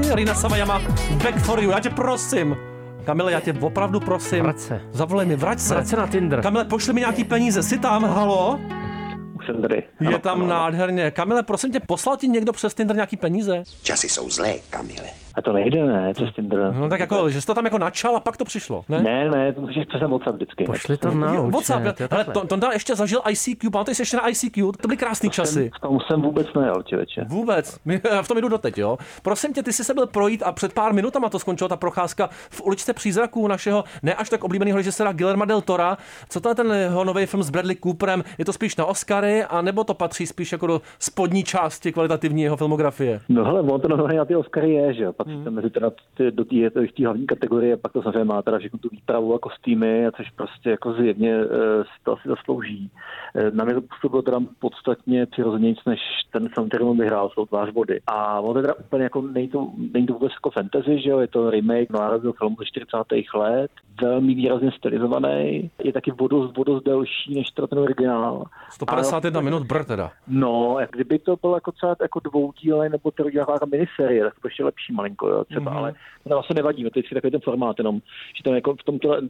[0.15, 0.79] Rina Savajama,
[1.23, 1.71] back for you.
[1.71, 2.57] Já tě prosím.
[3.05, 4.43] Kamile, já tě opravdu prosím.
[4.43, 4.81] Vrať se.
[4.91, 5.73] Zavolej mi, vrať se.
[5.73, 6.41] Vrať se na Tinder.
[6.41, 7.63] Kamile, pošli mi nějaký peníze.
[7.63, 8.59] Jsi tam, halo?
[9.53, 9.83] Tady.
[10.09, 11.11] Je tam nádherně.
[11.11, 13.63] Kamile, prosím tě, poslal ti někdo přes Tinder nějaký peníze?
[13.83, 15.07] Časy jsou zlé, Kamile.
[15.39, 16.73] A to nejde, ne, přes Tinder.
[16.73, 19.03] No tak jako, že jsi to tam jako načal a pak to přišlo, ne?
[19.03, 20.63] Ne, ne, to musíš přes WhatsApp vždycky.
[20.63, 22.33] Pošli to na účet, WhatsApp, jo, hele, takhle.
[22.33, 25.71] to, Tonda ještě zažil ICQ, pamatuješ si ještě na ICQ, to byly krásný časy.
[25.77, 27.25] V tom jsem vůbec nejel, člověče.
[27.27, 27.79] Vůbec.
[28.11, 28.97] Já v tom jdu doteď, jo.
[29.21, 32.29] Prosím tě, ty jsi se byl projít a před pár minutama to skončila ta procházka
[32.49, 35.97] v uličce přízraků našeho ne až tak oblíbeného režiséra Guillerma del Tora.
[36.29, 38.23] Co to je ten jeho nový film s Bradley Cooperem?
[38.37, 42.41] Je to spíš na Oscary, a nebo to patří spíš jako do spodní části kvalitativní
[42.41, 43.19] jeho filmografie?
[43.29, 45.13] No hele, on to na ty Oscary je, že jo,
[45.43, 46.55] tam mezi teda ty, do té
[47.03, 50.69] hlavní kategorie, pak to samozřejmě má teda všechno tu výpravu a kostýmy, a což prostě
[50.69, 51.45] jako zjevně e,
[51.83, 52.91] si to asi zaslouží.
[53.35, 55.99] E, na mě to působilo teda podstatně přirozenějc, než
[56.31, 57.99] ten film, který on vyhrál, jsou tvář vody.
[58.07, 61.19] A on je teda úplně jako, není to, není to vůbec jako fantasy, že jo,
[61.19, 62.97] je to remake národního filmu ze 40.
[63.33, 68.43] let, velmi výrazně stylizovaný, je taky vodost, vodost delší než teda ten originál.
[68.69, 70.11] 151 minut br teda.
[70.27, 74.63] No, jak kdyby to bylo jako třeba jako dvoudílej nebo trojdílná miniserie, tak to ještě
[74.63, 75.73] lepší malinko, jo, třeba, Mhm.
[75.73, 75.77] mm-hmm.
[75.77, 75.93] ale
[76.23, 78.01] to vlastně nevadí, to je takový ten formát, jenom,
[78.37, 78.77] že to jako v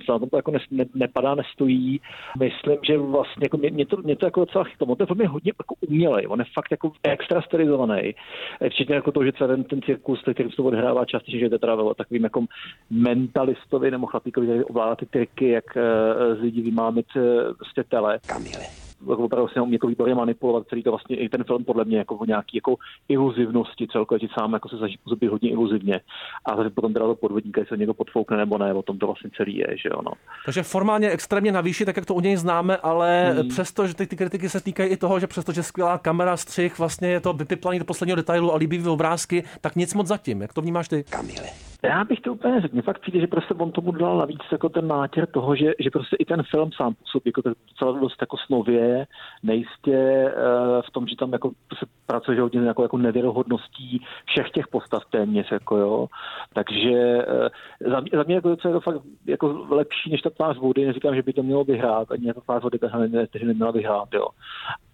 [0.10, 2.02] na tom to jako ne, ne, nepadá, nestojí.
[2.40, 4.88] Myslím, že vlastně jako mě, mě, to, mě to jako docela chytlo.
[4.88, 8.16] On ten film je hodně jako umělej, on je fakt jako extra stylizovaný.
[8.70, 11.50] Včetně jako to, že třeba ten, ten cirkus, který se to odhrává částečně, že je
[11.50, 12.46] to teda takovým jako
[12.90, 18.20] mentalistovi nebo chlapíkovi, který ovládá ty triky, jak uh, z lidí vymámit uh, prostě tele.
[18.26, 18.89] Kamile.
[19.10, 21.98] Jako opravdu se umí jako výborně manipulovat celý to vlastně i ten film podle mě
[21.98, 22.76] jako o nějaký jako
[23.10, 26.00] iluzivnosti celkově, že sám jako se působit hodně iluzivně
[26.46, 29.06] a zase potom teda to podvodníka, jestli se někdo podfoukne nebo ne, o tom to
[29.06, 30.12] vlastně celý je, že jo, no.
[30.46, 33.50] Takže formálně extrémně navýší, tak jak to u něj známe, ale Hmm.
[33.50, 36.80] přesto, že ty, ty kritiky se týkají i toho, že přesto, že skvělá kamera, střih,
[36.80, 40.42] vlastně je to vypiplaný do posledního detailu a líbivý obrázky, tak nic moc zatím.
[40.42, 41.04] Jak to vnímáš ty?
[41.04, 41.48] Kamile.
[41.84, 42.74] Já bych to úplně řekl.
[42.74, 45.90] Mně fakt přijde, že prostě on tomu dal navíc jako ten nátěr toho, že, že
[45.92, 48.89] prostě i ten film sám působí jako docela dost jako snově,
[49.44, 50.34] nejistě eh,
[50.88, 55.52] v tom, že tam jako se pracuje hodně jako, jako nevěrohodností všech těch postav téměř,
[55.52, 56.08] jako jo.
[56.54, 57.50] Takže eh,
[57.90, 60.86] za mě, za mě jako, je to fakt jako lepší než ta tvář vody.
[60.86, 64.28] Neříkám, že by to mělo vyhrát, ani ta tvář vody ne, neměla vyhrát, jo.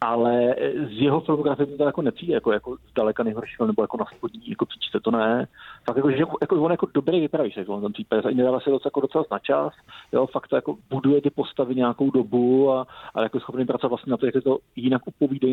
[0.01, 3.97] Ale eh, z jeho filmografie mi to jako nepřijde, jako, jako zdaleka nejhorší nebo jako
[3.97, 5.47] na spodní jako příčce, to ne.
[5.86, 8.69] Fakt jako, že jako, on jako dobrý vypravíš, jako on ten případ, ani nedává se
[8.69, 9.73] docela, jako docela na čas,
[10.13, 14.12] jo, fakt to jako buduje ty postavy nějakou dobu a, a jako schopný pracovat vlastně
[14.12, 15.02] na to, jak je to jinak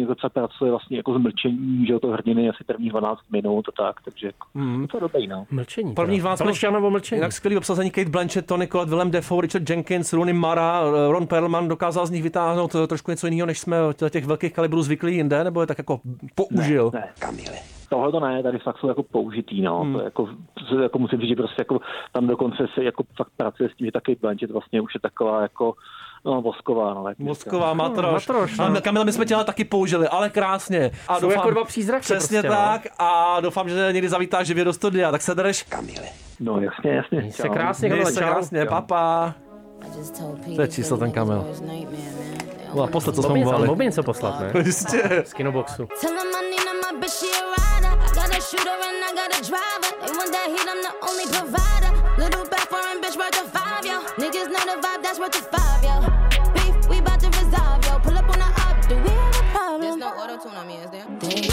[0.06, 3.82] to třeba pracuje vlastně jako z mlčení, že to hrdiny asi první 12 minut a
[3.82, 4.86] tak, takže jako, Mm.
[4.86, 5.46] to je dobrý, no.
[5.50, 5.94] Mlčení.
[5.94, 7.18] Prvních 12 Palešťána nebo mlčení.
[7.18, 11.68] Jinak skvělý obsazení Kate Blanchett, Tony Collette, Willem Dafoe, Richard Jenkins, Rooney Mara, Ron Perlman
[11.68, 15.16] dokázal z nich vytáhnout eh, trošku něco jiného, než jsme od těch velkých kalibrů zvyklí
[15.16, 16.00] jinde, nebo je tak jako
[16.34, 16.90] použil?
[16.94, 17.56] Ne, Kamile.
[17.90, 19.80] Tohle to ne, tady fakt jsou jako použitý, no.
[19.80, 19.92] Hmm.
[19.94, 20.28] To jako,
[20.68, 21.80] to jako musím říct, že prostě jako
[22.12, 25.42] tam dokonce se jako fakt pracuje s tím, že taky Blanchett vlastně už je taková
[25.42, 25.74] jako
[26.24, 27.04] no, vosková, no.
[27.18, 27.76] Mozková říkám.
[27.76, 28.12] matroš.
[28.26, 28.64] matroš, no.
[28.64, 30.90] Ale Kamila, my jsme tě ale taky použili, ale krásně.
[31.08, 32.54] A Jsou jako dva přízraky Přesně prostě, no.
[32.54, 35.62] tak a doufám, že někdy zavítáš živě do studia, tak se drž.
[35.62, 36.06] Kamile.
[36.40, 37.18] No jasně, jasně.
[37.20, 37.52] Měj se Čau.
[37.52, 38.26] krásně, Kamile, se čau.
[38.26, 39.34] krásně, papa.
[40.56, 41.46] To je číslo ten Kamil.
[42.74, 43.66] No a posled, co jsme mu volali.
[43.66, 44.52] mobil něco poslat, ne?
[44.64, 45.22] Jistě.
[45.26, 45.88] Z kinoboxu.
[52.18, 53.98] Little back foreign bitch worth a five, yo.
[54.18, 56.11] Niggas know the vibe, that's worth a five, yo.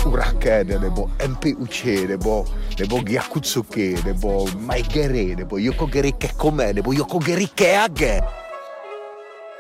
[0.05, 2.45] Urakene, nebo MP Uchi, nebo,
[2.79, 8.21] nebo Gyakutsuki, nebo Maigeri, nebo Yokogeri Kekome, nebo Yokogeri Keage.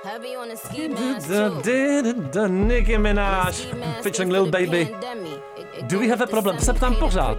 [0.03, 1.61] Heavy on the ski mask, Da, too.
[1.61, 3.53] da, da, da, Nicki Minaj,
[4.01, 4.95] featuring Lil Baby.
[5.81, 6.59] Do we have a problem?
[6.59, 7.37] Se ptám pořád.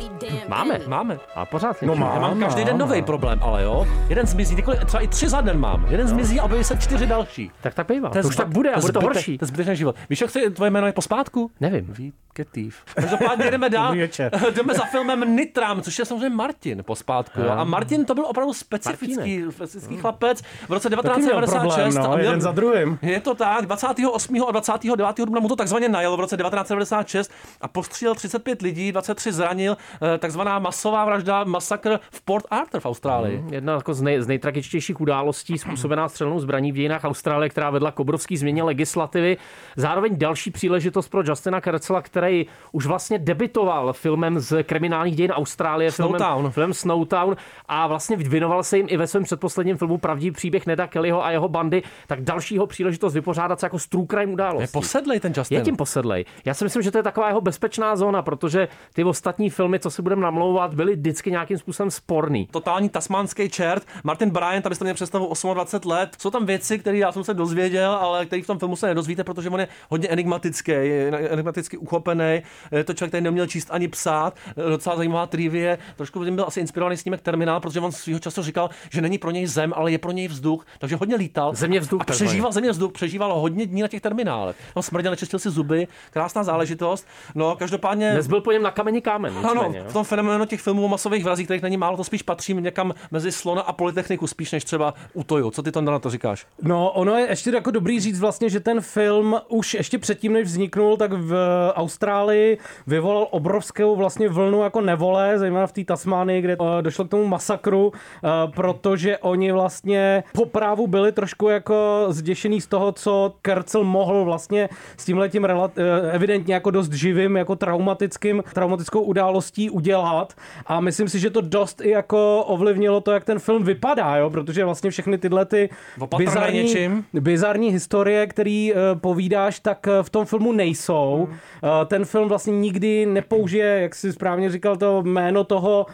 [0.49, 0.81] Máme.
[0.87, 1.19] Máme.
[1.35, 1.95] A pořád No.
[1.95, 3.87] Já mám každý den nový problém, ale jo.
[4.09, 5.87] Jeden zmizí, několik, třeba i tři za den mám.
[5.91, 7.51] Jeden zmizí a objeví se čtyři další.
[7.61, 8.09] Tak tak bývá.
[8.11, 9.39] To je To už tak bude a je bude to horší.
[9.39, 9.97] To je zbytečný život.
[10.11, 11.51] Víš, jak se tvoje jméno je pospátku?
[11.61, 11.87] Nevím.
[11.89, 12.77] Vít Ketiv.
[12.95, 13.95] Každopádně jdeme dál.
[14.55, 17.41] Jdeme za filmem Nitram, což je samozřejmě Martin pospátku.
[17.51, 20.43] A Martin to byl opravdu specifický, specifický chlapec.
[20.69, 22.99] V roce Taky měl 1996 problém, no, a měl jeden za druhým.
[23.03, 24.45] Je to tak, 28.
[24.49, 25.17] a 29.
[25.19, 29.77] dubna mu to takzvaně najel v roce 1996 a postřílel 35 lidí, 23 zranil,
[30.15, 33.39] eh, takzvaná masová vražda, masakr v Port Arthur v Austrálii.
[33.39, 37.71] Mm, Jedna jako z, nej, z nejtragičtějších událostí způsobená střelnou zbraní v dějinách Austrálie, která
[37.71, 39.37] vedla k obrovský změně legislativy.
[39.77, 45.91] Zároveň další příležitost pro Justina Kercela, který už vlastně debitoval filmem z kriminálních dějin Austrálie,
[45.91, 46.51] filmem, Snowtown.
[46.51, 47.37] filmem Snowtown
[47.69, 51.31] a vlastně věnoval se jim i ve svém předposledním filmu Pravdivý příběh Neda Kellyho a
[51.31, 54.63] jeho bandy, tak dalšího příležitost vypořádat se jako s true crime událostí.
[54.63, 55.59] Je posedlej ten Justin.
[55.59, 56.25] Je tím posedlej.
[56.45, 59.91] Já si myslím, že to je taková jeho bezpečná zóna, protože ty ostatní filmy, co
[59.91, 62.49] si budeme namlouvat, byly vždycky nějakým způsobem sporný.
[62.51, 63.87] Totální tasmánský čert.
[64.05, 66.17] Martin Bryant, abyste měli představu 28 let.
[66.19, 69.25] Jsou tam věci, které já jsem se dozvěděl, ale které v tom filmu se nedozvíte,
[69.25, 72.43] protože on je hodně enigmatický, je enigmaticky uchopený.
[72.73, 74.37] Je to člověk, který neměl číst ani psát.
[74.71, 75.79] Docela zajímavá trivie.
[75.97, 79.47] Trošku byl asi inspirovaný snímek Terminál, protože on svého času říkal, že není pro něj
[79.47, 80.67] zem, ale je pro něj vzduch.
[80.79, 81.55] Takže hodně lítal.
[81.55, 82.03] Země vzduch.
[82.03, 84.57] A přežíval země vzduch, přežíval hodně dní na těch terminálech.
[84.77, 87.07] No, smrděl, nečistil si zuby, krásná záležitost.
[87.35, 88.15] No, každopádně.
[88.15, 89.35] Nezbyl po něm na kameni kámen.
[89.39, 89.85] Ano, nicméně, jo.
[89.89, 92.95] v tom fenoménu těch filmů o masových vrazích, kterých není málo, to spíš patří někam
[93.11, 95.51] mezi slona a polytechniku, spíš než třeba u Toju.
[95.51, 96.47] Co ty to na to říkáš?
[96.63, 100.45] No, ono je ještě jako dobrý říct vlastně, že ten film už ještě předtím, než
[100.45, 101.37] vzniknul, tak v
[101.75, 107.11] Austrálii vyvolal obrovskou vlastně vlnu jako nevole, zejména v té Tasmánii, kde eh, došlo k
[107.11, 113.35] tomu masakru, eh, protože oni vlastně po právu byli trošku jako zděšený z toho, co
[113.43, 120.35] Kercel mohl vlastně s tímhletím eh, evidentně jako dost živým, jako traumatickým, traumatickou událostí udělat.
[120.67, 124.31] A myslím si, že to dost i jako ovlivnilo to, jak ten film vypadá, jo?
[124.31, 125.69] protože vlastně všechny tyhle ty
[126.17, 127.05] bizarní, něčím.
[127.13, 131.29] bizarní historie, který eh, povídáš, tak eh, v tom filmu nejsou.
[131.31, 135.87] Eh, Ten film vlastně nikdy nepoužije, jak jsi správně říkal, to jméno toho,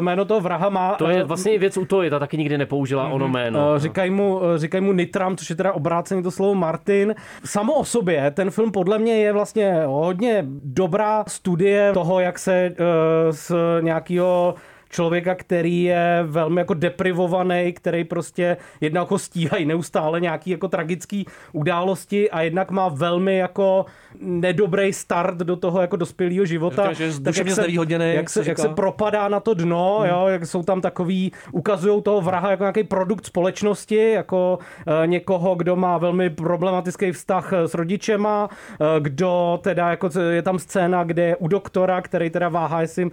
[0.00, 0.94] jméno toho vraha má...
[0.94, 3.74] To je vlastně i věc u toho, ta taky nikdy nepoužila ono jméno.
[3.74, 7.14] Eh, Říkají mu, říkají mu Nitram, což je teda obráceně to slovo Martin.
[7.44, 12.54] Samo o sobě, ten film podle mě je vlastně hodně dobrá studie toho, jak se
[12.54, 12.74] eh,
[13.30, 14.54] z nějakého
[14.96, 21.26] člověka, který je velmi jako deprivovaný, který prostě jednak jako stíhají neustále nějaký jako tragický
[21.52, 23.84] události a jednak má velmi jako
[24.20, 26.82] nedobrý start do toho jako dospělého života.
[26.82, 26.88] Je
[27.24, 27.62] Tak jak se-
[28.16, 28.62] jak se, jak říká.
[28.62, 30.08] se propadá na to dno, Hmm.
[30.10, 34.58] jo, jak jsou tam takový, ukazují toho vraha jako nějaký produkt společnosti, jako
[35.02, 38.48] e, někoho, kdo má velmi problematický vztah eh, s rodičema,
[38.96, 43.10] e, kdo teda, jako je tam scéna, kde je u doktora, který teda váhá, jestli,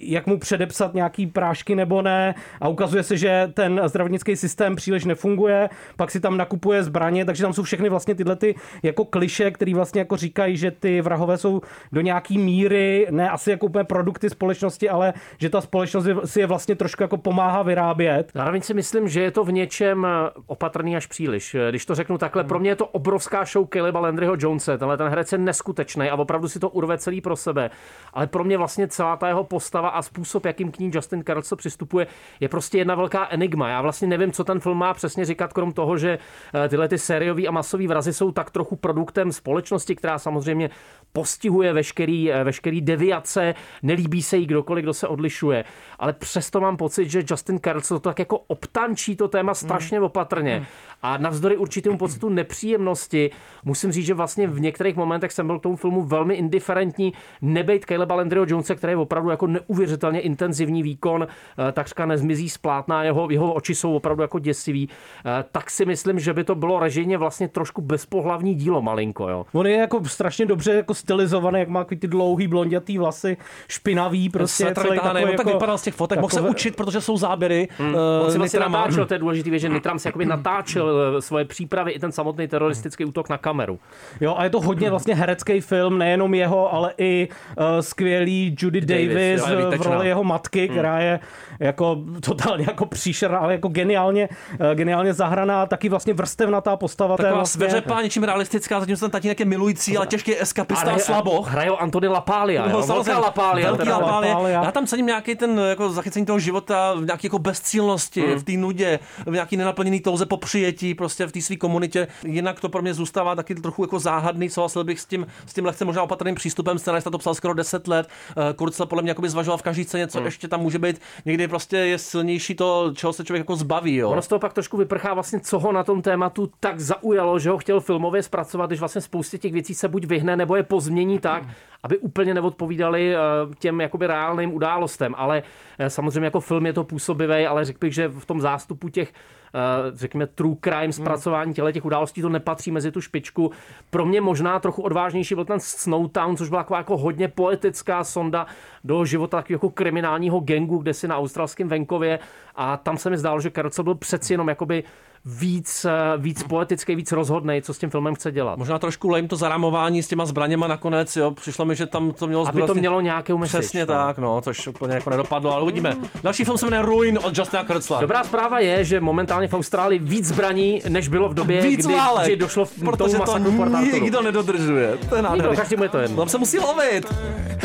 [0.00, 5.04] jak mu předepsat nějaký prášky nebo ne a ukazuje se, že ten zdravotnický systém příliš
[5.04, 9.50] nefunguje, pak si tam nakupuje zbraně, takže tam jsou všechny vlastně tyhle ty jako kliše,
[9.50, 11.60] který vlastně jako říkají, že ty vrahové jsou
[11.92, 16.46] do nějaký míry, ne asi jako úplně produkty společnosti, ale že ta společnost si je
[16.46, 18.30] vlastně trošku jako pomáhá vyrábět.
[18.34, 21.54] Zároveň si myslím, že je to v něčem eh, opatrný až příliš.
[21.54, 24.78] Eh, Když to řeknu takhle, pro mě je to obrovská show Caleba Landryho Jonese.
[24.78, 27.70] Tenhle ten herec je neskutečný a opravdu si to urve celý pro sebe.
[28.12, 31.58] Ale pro mě vlastně celá ta jeho postava a způsob, jakým k ní Justin Carlson
[31.58, 32.06] přistupuje,
[32.40, 33.68] je prostě jedna velká enigma.
[33.68, 36.18] Já vlastně nevím, co ten film má přesně říkat, krom toho, že
[36.54, 40.70] eh, tyhle ty sériové a masové vrazy jsou tak trochu produktem společnosti, která samozřejmě
[41.12, 45.64] postihuje veškerý, eh, veškerý deviace, nelíbí se jí kdokoliv, kdo se odlišuje.
[45.98, 50.66] Ale přesto mám pocit, že Justin Carlson to tak jako obtančí to téma strašně opatrně.
[51.02, 53.30] A navzdory určitému pocitu nepříjemnosti,
[53.64, 57.12] musím říct, že vlastně v některých momentech jsem byl k tomu filmu velmi indiferentní.
[57.42, 62.58] Nebejt Caleba Landryho Jonese, který je opravdu jako neuvěřitelně intenzivní výkon, eh, takřka nezmizí z
[62.58, 64.88] plátna, jeho, jeho oči jsou opravdu jako děsivý,
[65.24, 69.28] eh, tak si myslím, že by to bylo režijně vlastně trošku bezpohlavní dílo malinko.
[69.28, 69.46] Jo.
[69.52, 73.36] On je jako strašně dobře jako stylizovaný, jak má takový ty dlouhý blondětý vlasy,
[73.68, 76.76] špinavý, prostě celý takový on tak jako, vypadal z těch fotek, mohl se takové- učit,
[76.76, 77.68] protože jsou záběry.
[77.78, 77.94] Hmm.
[77.94, 81.22] eh, On si vlastně natáčel, to je důležité věc, že Nitram si jakoby natáčel eh,
[81.22, 83.78] svoje přípravy i ten samotný teroristický útok na kameru.
[84.20, 88.80] Jo, a je to hodně vlastně herecký film, nejenom jeho, ale i uh, skvělý Judy
[88.80, 90.68] Davis, Davis, v roli jeho matky, Hmm.
[90.70, 91.20] která je
[91.60, 94.28] jako totálně jako příšerná, ale jako geniálně,
[94.60, 97.16] uh, geniálně zahraná, taky vlastně vrstevnatá postava.
[97.16, 101.48] Taková vlastně, sveřepá, něčím realistická, zatímco ten tatínek je milující, ale těžký eskapista hraje- slaboch.
[101.48, 103.66] Hrajou Antony Lapália, No, jo, velká Lapália.
[103.66, 103.98] Velký teda.
[103.98, 104.62] Lapália.
[104.64, 108.38] Já tam cením nějaký ten jako zachycení toho života v nějaké jako bezcílnosti, Hmm.
[108.38, 112.08] v té nudě, v nějaký nenaplněný touze po přijetí, prostě v té své komunitě.
[112.24, 115.64] Jinak to pro mě zůstává taky trochu jako záhadný, souhlasil bych s tím, s tím
[115.66, 116.78] lehce možná opatrným přístupem.
[116.78, 118.08] Scenarista to psal skoro 10 let.
[118.30, 120.24] Eh, Kurzle podle mě jakoby zvažoval v každé scéně, co Hmm.
[120.26, 121.00] ještě tam může být.
[121.24, 123.96] Někdy prostě je silnější to, čeho se člověk jako zbaví.
[123.96, 124.10] Jo.
[124.10, 127.50] Ono z toho pak trošku vyprchá vlastně, co ho na tom tématu tak zaujalo, že
[127.50, 131.18] ho chtěl filmově zpracovat, když vlastně spoustě těch věcí se buď vyhne, nebo je pozmění
[131.18, 131.42] tak,
[131.82, 133.18] aby úplně neodpovídali eh,
[133.58, 135.14] těm jakoby reálným událostem.
[135.18, 135.42] Ale
[135.78, 139.12] eh, samozřejmě jako film je to působivý, ale řekl bych, že v tom zástupu těch
[139.12, 139.58] eh,
[139.94, 143.50] řekněme, true crime, zpracování těle těch událostí, to nepatří mezi tu špičku.
[143.90, 148.46] Pro mě možná trochu odvážnější byl ten Snowtown, což byla taková jako hodně poetická sonda
[148.84, 152.18] do života takového jako kriminálního gengu, kde si na australském venkově
[152.54, 154.84] a tam se mi zdálo, že Carroll byl přeci jenom jakoby
[155.24, 158.58] víc, eh, víc poetický, víc rozhodnej, co s tím filmem chce dělat.
[158.58, 161.30] Možná trošku lame to zarámování s těma zbraněma nakonec, jo.
[161.30, 163.86] Přišlo mi, že tam to mělo Aby to mělo nějakou message, Přesně no.
[163.86, 165.96] tak, no, což úplně jako nedopadlo, ale uvidíme.
[166.22, 168.00] Další film se jmenuje Ruin od Justina Kurtzla.
[168.00, 171.94] Dobrá zpráva je, že momentálně v Austrálii víc zbraní, než bylo v době, Víc kdy,
[171.94, 174.02] válek, kdy došlo v protože tomu to masakru Arturu.
[174.02, 174.98] nikdo nedodržuje.
[175.08, 175.56] To je nádherný.
[175.56, 176.16] Každému je to jedno.
[176.16, 177.14] Tam se musí lovit.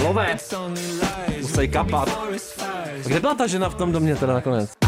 [0.03, 0.37] Lové.
[1.41, 2.19] Musí kapat.
[3.05, 4.86] Kde byla ta žena v tom domě teda nakonec?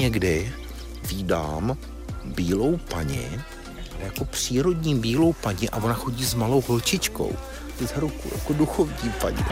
[0.00, 0.52] Někdy
[1.08, 1.76] vídám
[2.24, 3.28] bílou paní,
[3.98, 7.32] jako přírodní bílou paní a ona chodí s malou holčičkou
[7.80, 9.44] z ruku, jako duchovní paní.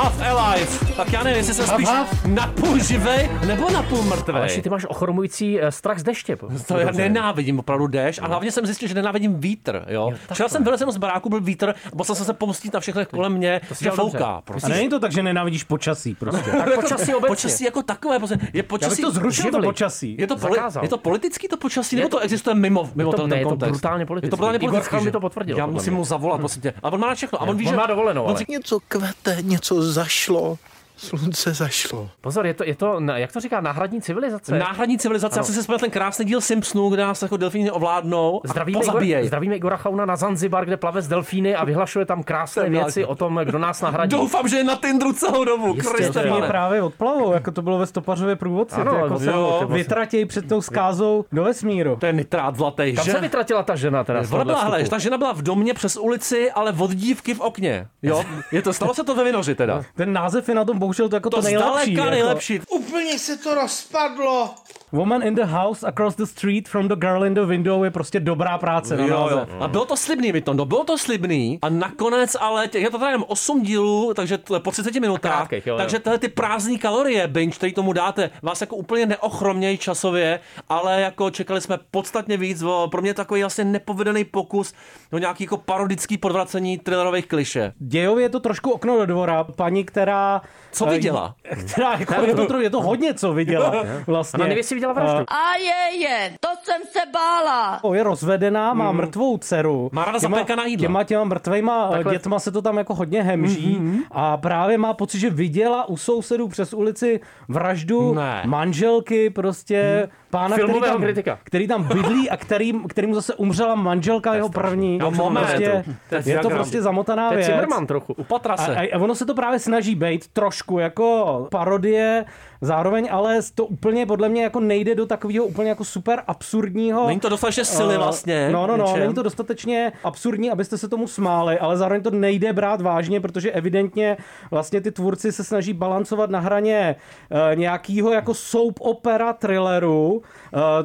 [0.00, 0.66] Half Alive.
[0.96, 2.24] Tak já nevím, jestli jsem spíš half?
[2.24, 4.36] napůl živej nebo napůl mrtvej.
[4.36, 6.36] Ale ty máš ochromující eh, strach z deště.
[6.68, 9.84] To já nenávidím opravdu déšť a hlavně jsem zjistil, že nenávidím vítr.
[9.88, 10.12] Jo?
[10.32, 13.32] Včera jsem vylezl z baráku, byl vítr a musel jsem se pomstit na všechny kolem
[13.32, 14.18] mě, že dělal dobře.
[14.18, 14.40] fouká.
[14.44, 14.72] Prostě.
[14.72, 16.50] A není to tak, že nenávidíš počasí prostě.
[17.26, 18.90] počasí jako takové, prostě je počasí.
[19.02, 20.16] Já bych to zrušil, to počasí.
[20.18, 23.10] Je to, poli- je to politický to počasí, Je nebo to, to- existuje mimo, mimo
[23.10, 23.70] je to- ten, ne, ten je to kontext?
[23.72, 24.30] brutálně Je politický.
[24.30, 24.98] to brutálně Igor politický.
[24.98, 25.04] Že?
[25.04, 26.74] mi to potvrdil, Já musím mu zavolat, prosím tě.
[26.82, 27.42] Ale on má na všechno.
[27.42, 27.76] A on ví, On že...
[27.76, 28.40] má dovolenou, ale.
[28.48, 30.56] Něco kvete, něco zašlo,
[31.00, 32.10] slunce zašlo.
[32.20, 34.58] Pozor, je to, je to, na- jak to říká, náhradní civilizace?
[34.58, 35.44] Náhradní civilizace, já Ano.
[35.46, 38.86] jsem si vzpomněl ten krásný díl Simpsonů, kde nás jako delfíny ovládnou a Zdravíme, Igor,
[38.92, 39.26] pozabíjej.
[39.26, 43.04] zdravíme Igora Chauna na Zanzibar, kde plave s delfíny a vyhlašuje tam krásné je věci
[43.04, 44.10] o tom, kdo nás nahradí.
[44.16, 45.66] Doufám, že je na Tinderu celou dobu.
[45.74, 48.76] Jistě, Kriste, to je právě odplavou, jako to bylo ve Stopařově průvodci.
[48.76, 51.96] Ano, jako se jo, vytratěj před tou skázou do vesmíru.
[51.96, 53.12] To je nitrát zlatý, Kam že?
[53.12, 54.22] se vytratila ta žena teda?
[54.22, 57.40] z Ona byla, hele, ta žena byla v domě přes ulici, ale od dívky v
[57.40, 57.86] okně.
[58.02, 59.82] Jo, je to, stalo se to ve Vinoři teda.
[59.96, 61.70] Ten název je na tom bohužel to jako to, To nejlepší.
[61.70, 62.10] zdaleka jako.
[62.10, 62.60] nejlepší.
[62.70, 64.54] Úplně se to rozpadlo.
[64.92, 68.20] Woman in the house across the street from the girl in the window je prostě
[68.20, 69.46] dobrá práce na Jo, jo.
[69.60, 73.12] A bylo to slibný, Vitondo, bylo to slibný a nakonec ale těch, je to tady
[73.12, 75.78] jenom 8 dílů, takže to je po 30 minutách, krátkých, jo, jo.
[75.78, 81.00] takže tyhle ty prázdné kalorie, binge, který tomu dáte, vás jako úplně neochromějí časově, ale
[81.00, 84.74] jako čekali jsme podstatně víc, o, pro mě takový vlastně nepovedený pokus
[85.12, 87.72] o nějaký jako parodický podvracení thrillerových kliše.
[87.78, 89.44] Dějově je to trošku okno do dvora.
[89.44, 90.42] Paní, která...
[90.72, 91.34] Co eh, viděla?
[91.72, 93.84] Která, jako, je, to, je to hodně, co viděla.
[94.06, 94.36] Vlastně.
[94.36, 95.24] Ona neví, jestli viděla vraždu.
[95.28, 97.84] A je, je, to jsem se bála.
[97.84, 99.90] O, je rozvedená, má mrtvou dceru.
[99.92, 100.82] Má ráda Těma- zapékaná jídla.
[100.84, 102.14] Těma, těma mrtvejma Takhle- Takhle...
[102.14, 106.48] dětma se to tam jako hodně hemží a právě má pocit, že viděla u sousedů
[106.48, 108.42] přes ulici vraždu Ne.
[108.46, 111.38] manželky prostě pána, který tam, kritika.
[111.44, 114.98] který tam bydlí a který, kterýmu zase umřela manželka jeho první.
[114.98, 115.44] No, moment.
[115.46, 117.46] prostě, To je je to prostě zamotaná To je věc.
[117.46, 118.12] Zimmerman trochu.
[118.12, 118.76] Upatra A, se.
[118.76, 122.24] a, a ono se to právě snaží být trošku jako parodie,
[122.60, 127.06] zároveň ale to úplně podle mě jako nejde do takového úplně jako super absurdního.
[127.06, 129.00] Není to dostatečně sily eh, vlastně, No, no, no, něčem.
[129.00, 133.52] není to dostatečně absurdní, abyste se tomu smáli, ale zároveň to nejde brát vážně, protože
[133.52, 134.16] evidentně
[134.50, 136.96] vlastně ty tvůrci se snaží balancovat na hraně
[137.30, 140.22] uh, nějakého jako soap opera thrilleru, uh,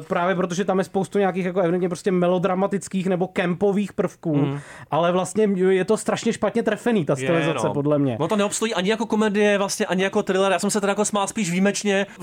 [0.08, 4.58] právě protože tam je spoustu nějakých jako evidentně prostě melodramatických nebo kempových prvků, Mm.
[4.90, 7.74] ale vlastně je to strašně špatně trefený, ta stylizace, no.
[7.74, 8.16] podle mě.
[8.20, 10.52] No to neobstojí ani jako komedie, vlastně ani jako thriller.
[10.52, 11.65] Já jsem se teda jako smál spíš výjimečně.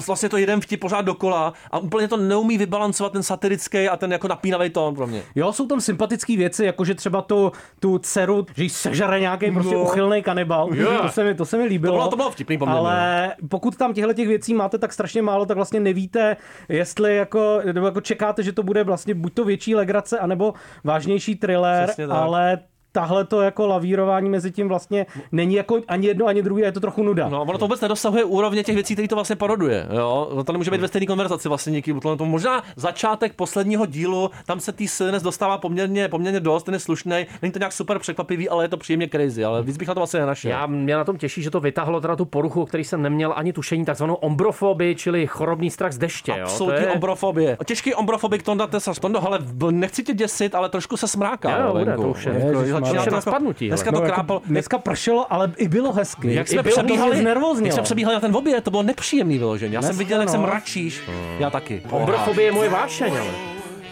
[0.07, 4.11] Vlastně to jeden vtip pořád dokola a úplně to neumí vybalancovat ten satirický a ten
[4.11, 5.23] jako napínavý tón pro mě.
[5.35, 9.51] Jo, jsou tam sympatické věci, jako že třeba tu, tu dceru, že jí sežere nějaký
[9.51, 9.81] prostě No.
[9.83, 10.69] uchylný kanibal.
[10.75, 10.99] Jo.
[11.01, 11.93] To, se mi, to se mi líbilo.
[11.93, 12.79] To bylo- to bylo vtipný poměrně.
[12.79, 16.37] Ale pokud tam těchto těch věcí máte tak strašně málo, tak vlastně nevíte,
[16.69, 20.53] jestli jako, nebo jako čekáte, že to bude vlastně buď to větší legrace, anebo
[20.83, 22.59] vážnější thriller, ale
[22.93, 26.79] tahle to jako lavírování mezi tím vlastně není jako ani jedno, ani druhé, je to
[26.79, 27.29] trochu nuda.
[27.29, 29.87] No, ono to vůbec nedosahuje úrovně těch věcí, které to vlastně paroduje.
[29.95, 30.43] Jo?
[30.45, 31.99] To nemůže být ve stejné konverzaci vlastně někým.
[31.99, 36.73] To, to možná začátek posledního dílu, tam se tý silness dostává poměrně, poměrně dost, ten
[36.73, 37.25] je slušný.
[37.41, 39.45] Není to nějak super překvapivý, ale je to příjemně crazy.
[39.45, 40.51] Ale víc bych na to vlastně nenašel.
[40.51, 43.53] Já mě na tom těší, že to vytáhlo teda tu poruchu, který jsem neměl ani
[43.53, 46.31] tušení, takzvanou ombrofobii, čili chorobný strach z deště.
[46.31, 46.43] Jo?
[46.43, 46.93] Absolutní to je...
[46.93, 47.57] ombrofobie.
[47.65, 48.93] Těžký ombrofobik Tonda Tesa.
[48.93, 49.39] Tondo, ale
[49.71, 51.57] nechci tě děsit, ale trošku se smráká.
[51.57, 52.82] Jo, bude, to už je.
[52.85, 54.41] Začíná je to jako- spadnutí, Dneska to No, jako krápalo.
[54.45, 56.33] dneska pršelo, ale i bylo hezky.
[56.33, 57.29] Jak jsme přebíhali, mě
[57.63, 59.73] jak jsme přebíhali na ten oběd, to bylo nepříjemný vyložení.
[59.73, 60.31] Já jsem viděl, jak no.
[60.31, 61.01] jsem mračíš.
[61.39, 61.81] Já taky.
[61.89, 63.29] Ombrofobie je moje vášeň, ale.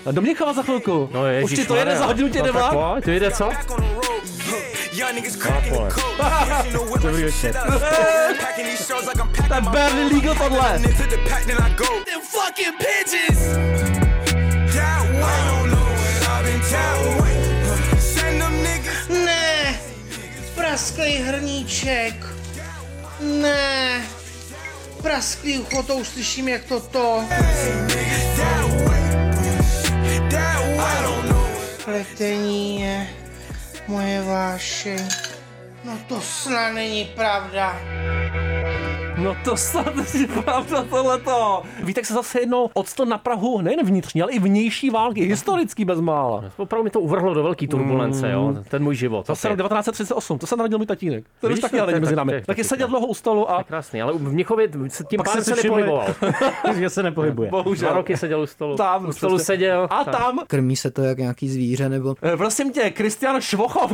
[0.06, 1.10] A Dominikova za chvilku.
[1.14, 3.04] No Už ti to jede za hodinu tě no, jde vlak?
[3.04, 3.50] to jede co?
[7.02, 7.56] Dobrý večer.
[9.48, 10.80] To je barely legal tohle.
[12.32, 13.40] fucking pigeons.
[14.76, 15.22] That way.
[15.22, 17.01] I don't know what I've been that
[20.82, 22.18] prasklý hrníček.
[23.22, 24.02] Ne,
[25.02, 27.22] prasklý ucho, to už slyším jak toto.
[31.86, 33.08] Pletení je
[33.88, 35.06] moje vášeň.
[35.86, 37.78] No to snad není pravda.
[39.24, 41.64] No to snad není pravda tohleto.
[41.84, 45.86] Víte, jak se zase jednou odstl na Prahu nejen vnitřní, ale i vnější války, historický
[45.86, 46.44] bezmála.
[46.58, 48.32] Opravdu mi to uvrhlo do velké turbulence, Mm.
[48.34, 49.26] jo, ten můj život.
[49.28, 51.26] To se rok 1938, to se narodil můj tatínek.
[51.42, 51.82] To už taky to?
[51.84, 52.34] ale je není mezi tak- námi.
[52.34, 55.56] je Taky seděl dlouho u stolu a Krásný, ale v Mnichově se tím pádem se
[55.56, 56.06] nepohyboval.
[56.80, 57.50] že se nepohybuje.
[57.50, 57.90] Bohužel.
[57.90, 58.76] Dva roky seděl u stolu.
[58.76, 59.46] Tam, u stolu prostě.
[59.46, 59.88] seděl.
[59.90, 62.16] A tam Krmí se to jak nějaký zvíře, nebo...
[62.22, 63.92] Eh, Prosím tě, Kristian Švochov,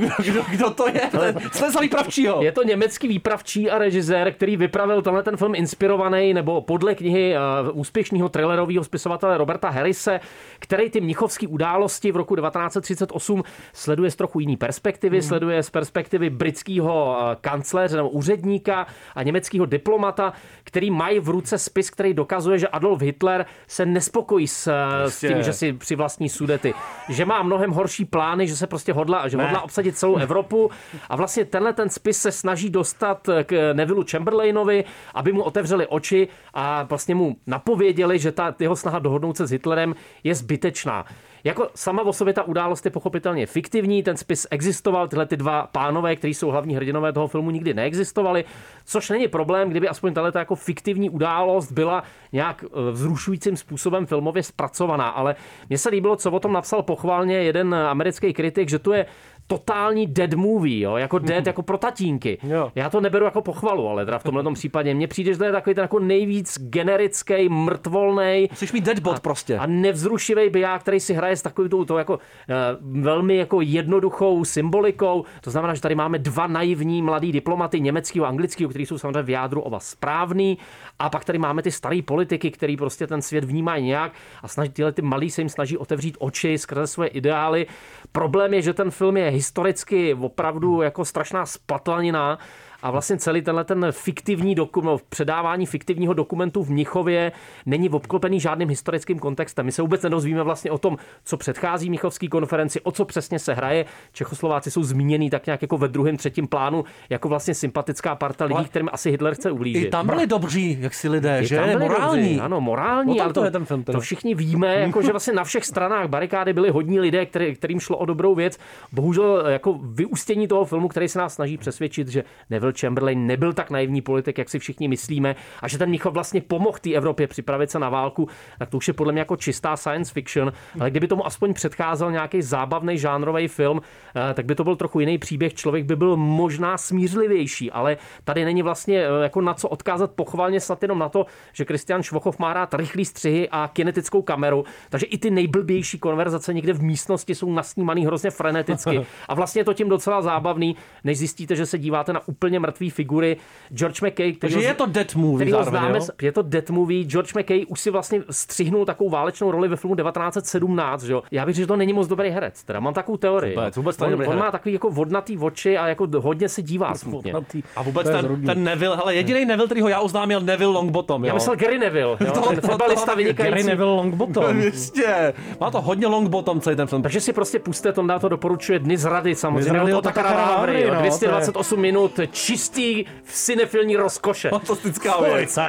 [0.52, 1.02] kdo, to je?
[1.12, 2.42] Ten Sleza výpravčího.
[2.44, 7.36] Je to německý výpravčí a režisér, který vypravil tenhle ten film inspirovaný nebo podle knihy
[7.72, 10.20] uh, úspěšného thrillerového spisovatele Roberta Harrise,
[10.60, 13.44] který ty mnichovské události v roku 1938
[13.74, 15.28] sleduje z trochu jiný perspektivy, Hmm.
[15.28, 21.58] sleduje z perspektivy britského uh, kancléře nebo úředníka a německého diplomata, který mají v ruce
[21.58, 25.44] spis, který dokazuje, že Adolf Hitler se nespokojí s, uh, s tím, Prostě.
[25.44, 26.74] že si přivlastní sudety,
[27.10, 29.44] že má mnohem horší plány, že se prostě hodla, že Ne.
[29.44, 30.70] hodla obsadit celou Evropu
[31.10, 34.84] a vlastně tenhle ten spis se snaží dostat k Nevillu Chamberlainovi,
[35.14, 39.52] aby mu otevřeli oči a vlastně mu napověděli, že ta jeho snaha dohodnout se s
[39.52, 41.06] Hitlerem je zbytečná.
[41.44, 45.68] Jako sama o sobě ta událost je pochopitelně fiktivní, ten spis existoval, tyhle ty dva
[45.72, 48.46] pánové, kteří jsou hlavní hrdinové toho filmu, nikdy neexistovali,
[48.86, 54.44] což není problém, kdyby aspoň tahle jako fiktivní událost byla nějak eh, vzrušujícím způsobem filmově
[54.44, 55.36] zpracovaná, ale
[55.70, 59.06] mně se líbilo, co o tom napsal pochválně jeden americký kritik, že to je
[59.48, 60.96] totální dead movie, jo?
[60.96, 62.38] jako dead, jako pro tatínky.
[62.44, 62.72] Jo.
[62.76, 65.52] Já to neberu jako pochvalu, ale teda v tomhle případě mně přijde, že to je
[65.52, 68.48] takový ten jako nejvíc generický, mrtvolný.
[68.52, 69.58] Musíš mít deadbot prostě.
[69.58, 72.20] A nevzrušivý biják, který si hraje s takovou tou, tou jako,
[72.50, 75.26] eh, velmi jako jednoduchou symbolikou.
[75.42, 79.24] To znamená, že tady máme dva naivní mladý diplomaty německého a anglického, kteří jsou samozřejmě
[79.24, 80.58] v jádru oba správný.
[81.00, 84.72] A pak tady máme ty staré politiky, který prostě ten svět vnímají nějak a snaží,
[84.72, 87.68] tyhle ty malí se jim snaží otevřít oči skrze své ideály.
[88.12, 92.40] Problém je, že ten film je historicky opravdu jako strašná splatlanina
[92.88, 97.32] a vlastně celý tenhle ten fiktivní dokument, předávání fiktivního dokumentu v Mnichově
[97.66, 99.66] není obklopený žádným historickým kontextem.
[99.66, 103.54] My se vůbec nedozvíme vlastně o tom, co předchází Mnichovské konferenci, o co přesně se
[103.54, 103.86] hraje.
[104.12, 108.66] Čechoslováci jsou zmíněni tak nějak jako ve druhém, třetím plánu, jako vlastně sympatická parta lidí,
[108.66, 109.88] kterým asi Hitler chce ublížit.
[109.88, 111.56] I tam byli dobří, jak si lidé, I že?
[111.56, 112.22] tam byli Morální.
[112.22, 115.12] dobří, ano, morální, O tom ale to je ten film to všichni víme, jako, že
[115.12, 118.58] vlastně na všech stranách barikády byli hodní lidé, který, kterým šlo o dobrou věc.
[118.92, 123.70] Bohužel jako vyústění toho filmu, který se nás snaží přesvědčit, že Neville Chamberlain nebyl tak
[123.70, 127.72] naivní politik, jak si všichni myslíme, a že ten Mnichov vlastně pomohl té Evropě připravit
[127.72, 130.54] se na válku, tak to už je podle mě jako čistá science fiction.
[130.80, 133.82] Ale kdyby tomu aspoň předcházel nějaký zábavný žánrový film,
[134.16, 135.54] eh, tak by to byl trochu jiný příběh.
[135.54, 140.60] Člověk by byl možná smířlivější, ale tady není vlastně eh, jako na co odkázat pochvalně
[140.60, 145.06] snad jenom na to, že Kristian Švochov má rád rychlý střihy a kinetickou kameru, takže
[145.06, 149.06] i ty nejblbější konverzace někde v místnosti jsou nasnímaný hrozně freneticky.
[149.28, 152.90] A vlastně je to tím docela zábavný, než zjistíte, že se díváte na úplně mrtvý
[152.90, 153.38] figury.
[153.74, 156.02] George McKay, který Takže je to dead movie zároveň, známe, jo?
[156.02, 157.04] z- je to dead movie.
[157.04, 161.04] George McKay už si vlastně střihnul takovou válečnou roli ve filmu 1917.
[161.04, 161.14] Že?
[161.14, 161.24] jo.
[161.32, 162.64] Já bych řekl, že to není moc dobrý herec.
[162.64, 163.56] Teda mám takovou teorii.
[163.56, 164.46] Vůbec, vůbec to on, dobrý on herec.
[164.46, 167.34] má takový jako vodnatý oči a jako hodně se dívá smutně.
[167.76, 171.28] A vůbec ten, ten Neville, hele, jediný Neville, který ho já oznámil, Neville Longbottom, jo?
[171.28, 172.32] Já myslel Gary Neville, jo?
[172.50, 173.52] ten fotbalista vynikající.
[173.52, 174.60] Gary Neville Longbottom.
[174.62, 175.34] Jistě.
[175.60, 177.02] Má to hodně Longbottom celý ten film.
[177.02, 179.70] Takže si prostě puste, Tonda to doporučuje Dny zrady samozřejmě.
[179.80, 184.50] Dny zrady Vávry, Vávry, jo, no, 228 minut, čistý cinefilní rozkoše.
[184.50, 185.60] Fantastická věc.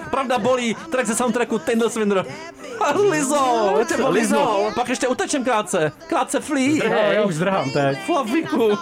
[0.10, 2.24] Pravda bolí, track ze soundtracku Tindall Swindler.
[2.80, 3.74] A Lizzo.
[4.08, 4.70] Lizzo.
[4.74, 5.92] Pak ještě utečem krátce.
[6.08, 6.40] Krátce.
[6.56, 7.98] Jo, já už zdrhám teď.
[8.06, 8.78] Flaviku.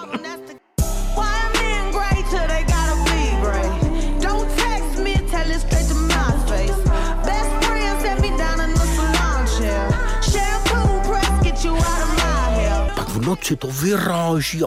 [13.21, 14.67] noci to vyráží a,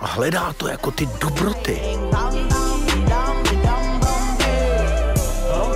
[0.00, 1.80] a hledá to jako ty dobroty.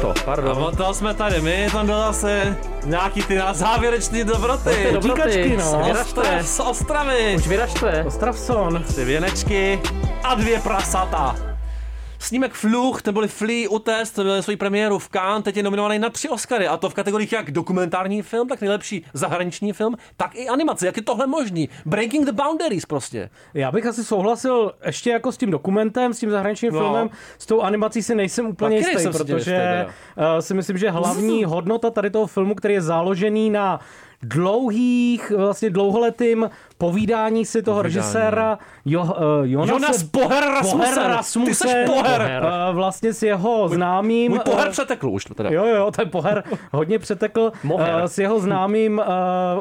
[0.01, 0.59] To, A pardon.
[0.65, 4.71] od toho jsme tady my, tam byl zase nějaký ty na závěrečný dobroty.
[4.71, 5.83] Ty dobroty, Díkačky, no.
[5.85, 6.21] vyražte.
[6.21, 7.35] Ostrav, z Ostravy.
[7.37, 8.05] Už vyražte.
[8.07, 8.85] Ostravson.
[8.95, 9.81] Ty věnečky
[10.25, 11.37] a dvě prasata.
[12.23, 16.11] Snímek Fluch, ten byli Flea, Utest, měl svoji premiéru v Cannes, teď je nominovaný na
[16.11, 20.49] tři Oscary a to v kategoriích jak dokumentární film, tak nejlepší zahraniční film, tak i
[20.49, 20.87] animace.
[20.87, 21.69] Jak je tohle možný?
[21.87, 23.31] Breaking the boundaries prostě.
[23.55, 26.79] Já bych asi souhlasil ještě jako s tím dokumentem, s tím zahraničním No.
[26.81, 29.55] filmem, s tou animací si nejsem úplně jistý, tím protože jistý
[30.17, 33.81] uh, si myslím, že hlavní hodnota tady toho filmu, který je založený na
[34.23, 36.51] dlouhých, vlastně dlouholetým
[36.83, 37.95] povídání si toho Povídání.
[37.97, 39.09] režiséra jo, uh,
[39.43, 40.95] Jonase, Jonas Poher Rasmussen.
[40.95, 42.43] Poher Ty Rasmussen, seš Poher.
[42.71, 44.31] uh, vlastně s jeho známým...
[44.33, 45.51] Můj poher eh, přetekl už to teda.
[45.51, 47.95] Jo, jo, ten poher hodně přetekl Moher.
[47.95, 49.05] uh, s jeho známým uh,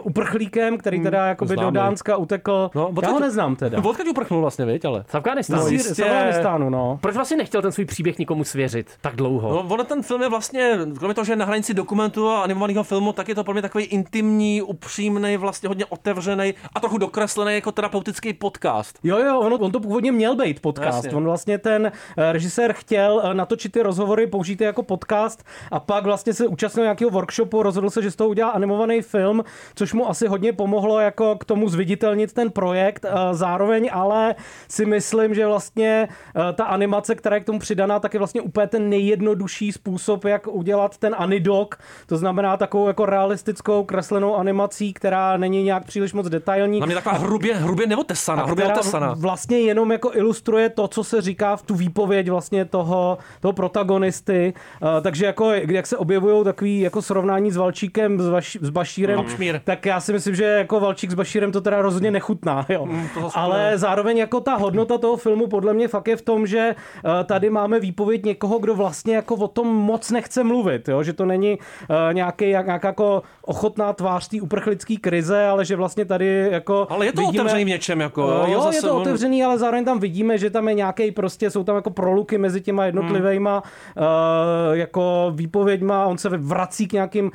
[0.04, 1.76] uprchlíkem, který teda jakoby do známý.
[1.76, 2.70] Dánska utekl.
[2.76, 3.78] No, Já ho neznám teda.
[3.84, 5.04] Odkud uprchnul vlastně, viď, ale?
[5.12, 5.64] Z Afganistánu.
[5.64, 6.98] Z Sýr- z Afganistánu, no.
[7.02, 9.50] Proč vlastně nechtěl ten svůj příběh nikomu svěřit tak dlouho?
[9.50, 12.84] No, ono ten film je vlastně, kromě toho, že je na hranici dokumentu a animovaného
[12.84, 17.56] filmu, tak je to pro mě takový intimní, upřímný, vlastně hodně otevřený a trochu dokreslený
[17.56, 19.00] jako terapeutický podcast.
[19.04, 21.04] Jo, jo, on, on to původně měl být podcast.
[21.04, 21.12] Jasně.
[21.18, 25.80] On vlastně ten eh, režisér chtěl eh, natočit ty rozhovory, použít je jako podcast a
[25.80, 29.44] pak vlastně se účastnil nějakého workshopu, rozhodl se, že z toho udělá animovaný film,
[29.76, 33.06] což mu asi hodně pomohlo jako k tomu zviditelnit ten projekt.
[33.06, 34.36] Eh, Zároveň ale
[34.70, 36.08] si myslím, že vlastně
[36.54, 40.48] ta animace, která je k tomu přidaná, tak je vlastně úplně ten nejjednodušší způsob, jak
[40.48, 41.78] udělat ten anidok.
[42.08, 46.80] To znamená takovou jako realistickou kreslenou animací, která není nějak příliš moc detailní.
[47.04, 49.14] Taková hrubě, hrubě neotesaná, hrubě otesaná.
[49.18, 54.54] vlastně jenom jako ilustruje to, co se říká v tu výpověď vlastně toho, toho protagonisty.
[54.82, 59.18] Uh, takže jako, jak se objevují takový jako srovnání s Valčíkem, s, Vaš, s Bašírem,
[59.18, 59.62] Lapšmír.
[59.64, 62.66] tak já si myslím, že jako Valčík s Bašírem to teda rozhodně nechutná.
[62.70, 62.86] Jo.
[62.86, 66.76] Mm, Ale zároveň jako ta hodnota toho filmu podle mě fakt je v tom, že
[67.06, 70.88] uh, tady máme výpověď někoho, kdo vlastně jako o tom moc nechce mluvit.
[70.90, 71.04] Jo?
[71.04, 75.76] Že to není uh, nějaký, jak, nějaká jako ochotná tvář té uprchlické krize, ale že
[75.76, 78.82] vlastně tady jako Ale je to vidíme, otevřený v něčem, jako, Uh, jo, jo, je
[78.82, 81.90] to on- otevřený, ale zároveň tam vidíme, že tam je nějaký prostě, jsou tam jako
[81.90, 83.64] proluky mezi těma jednotlivýma
[83.96, 84.06] Hmm.
[84.06, 87.26] uh, jako výpověďma, on se vrací k nějakým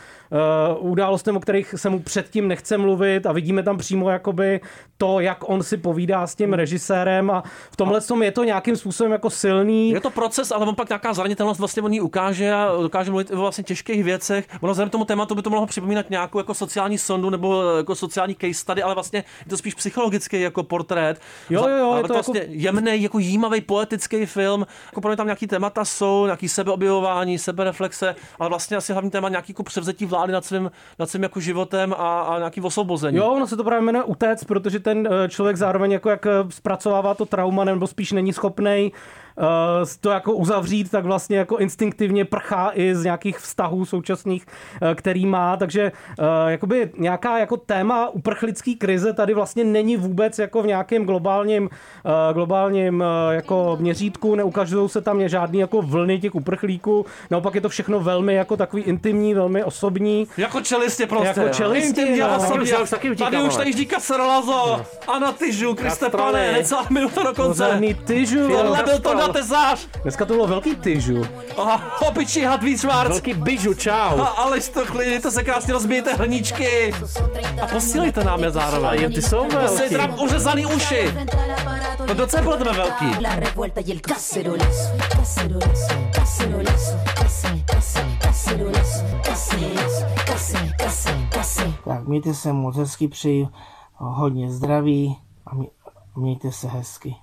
[0.80, 4.60] uh, událostem, o kterých se mu předtím nechce mluvit a vidíme tam přímo jakoby
[4.98, 8.76] to, jak on si povídá s tím režisérem a v tomhle tom je to nějakým
[8.76, 9.90] způsobem jako silný.
[9.90, 13.30] Je to proces, ale on pak nějaká zranitelnost vlastně on jí ukáže a dokáže mluvit
[13.30, 14.46] o vlastně těžkých věcech.
[14.60, 18.34] Ono vzhledem tomu tématu by to mohlo připomínat nějakou jako sociální sondu nebo jako sociální
[18.34, 21.20] case study, ale vlastně je to spíš psychologický jako portrét.
[21.50, 24.66] Jo, jo, jo, ale je to vlastně jako- jemný, jako jímavý, poetický film.
[24.86, 29.28] Jako pro mě tam nějaký témata jsou, nějaký sebeobjevování, sebereflexe, ale vlastně asi hlavní téma
[29.28, 33.16] nějaký jako převzetí vlády nad svým, nad svým jako životem a, a nějaký osvobození.
[33.18, 36.30] Jo, ono se to právě jmenuje utec, protože ten eh, člověk zároveň jako jak eh,
[36.48, 38.92] zpracovává to trauma, nebo spíš není schopný
[40.00, 44.46] to jako uzavřít, tak vlastně jako instinktivně prchá i z nějakých vztahů současných,
[44.82, 50.38] eh, který má, takže eh, jakoby nějaká jako téma uprchlický krize tady vlastně není vůbec
[50.38, 51.70] jako v nějakém globálním,
[52.06, 57.60] eh, globálním eh, jako měřítku, neukazují se tam žádný jako vlny těch uprchlíků, naopak je
[57.60, 60.28] to všechno velmi jako takový intimní, velmi osobní.
[60.36, 61.40] Jako čelistě prostě.
[61.40, 62.36] Jako čelisti, Intimně no.
[62.36, 62.72] osobně.
[62.72, 66.86] Taky už- taky utíkám, Tady už tady říká Serlazo a na tyžu, Kriste pane, necelá
[66.90, 67.80] minuta do konce.
[68.04, 68.48] Tyžu.
[68.48, 69.86] Tohle byl to na tezář.
[70.02, 71.22] Dneska to bylo velký tyžu.
[71.56, 73.10] Aha, opičí had víc švárc.
[73.10, 73.92] Velký bižu, čau.
[74.20, 76.94] A Aleš to chlidi, to se krásně rozbijete hrníčky.
[77.62, 79.02] A posílejte nám je zároveň.
[79.02, 80.10] Jo, ty jsou Posílejte velký.
[80.12, 81.14] nám uřezaný uši.
[82.08, 83.06] No docela podle tebe velký.
[91.84, 93.48] Tak mějte se moc hezky, přeji
[93.96, 95.16] hodně zdraví
[95.46, 95.68] a mě-
[96.16, 97.16] mějte se hezky.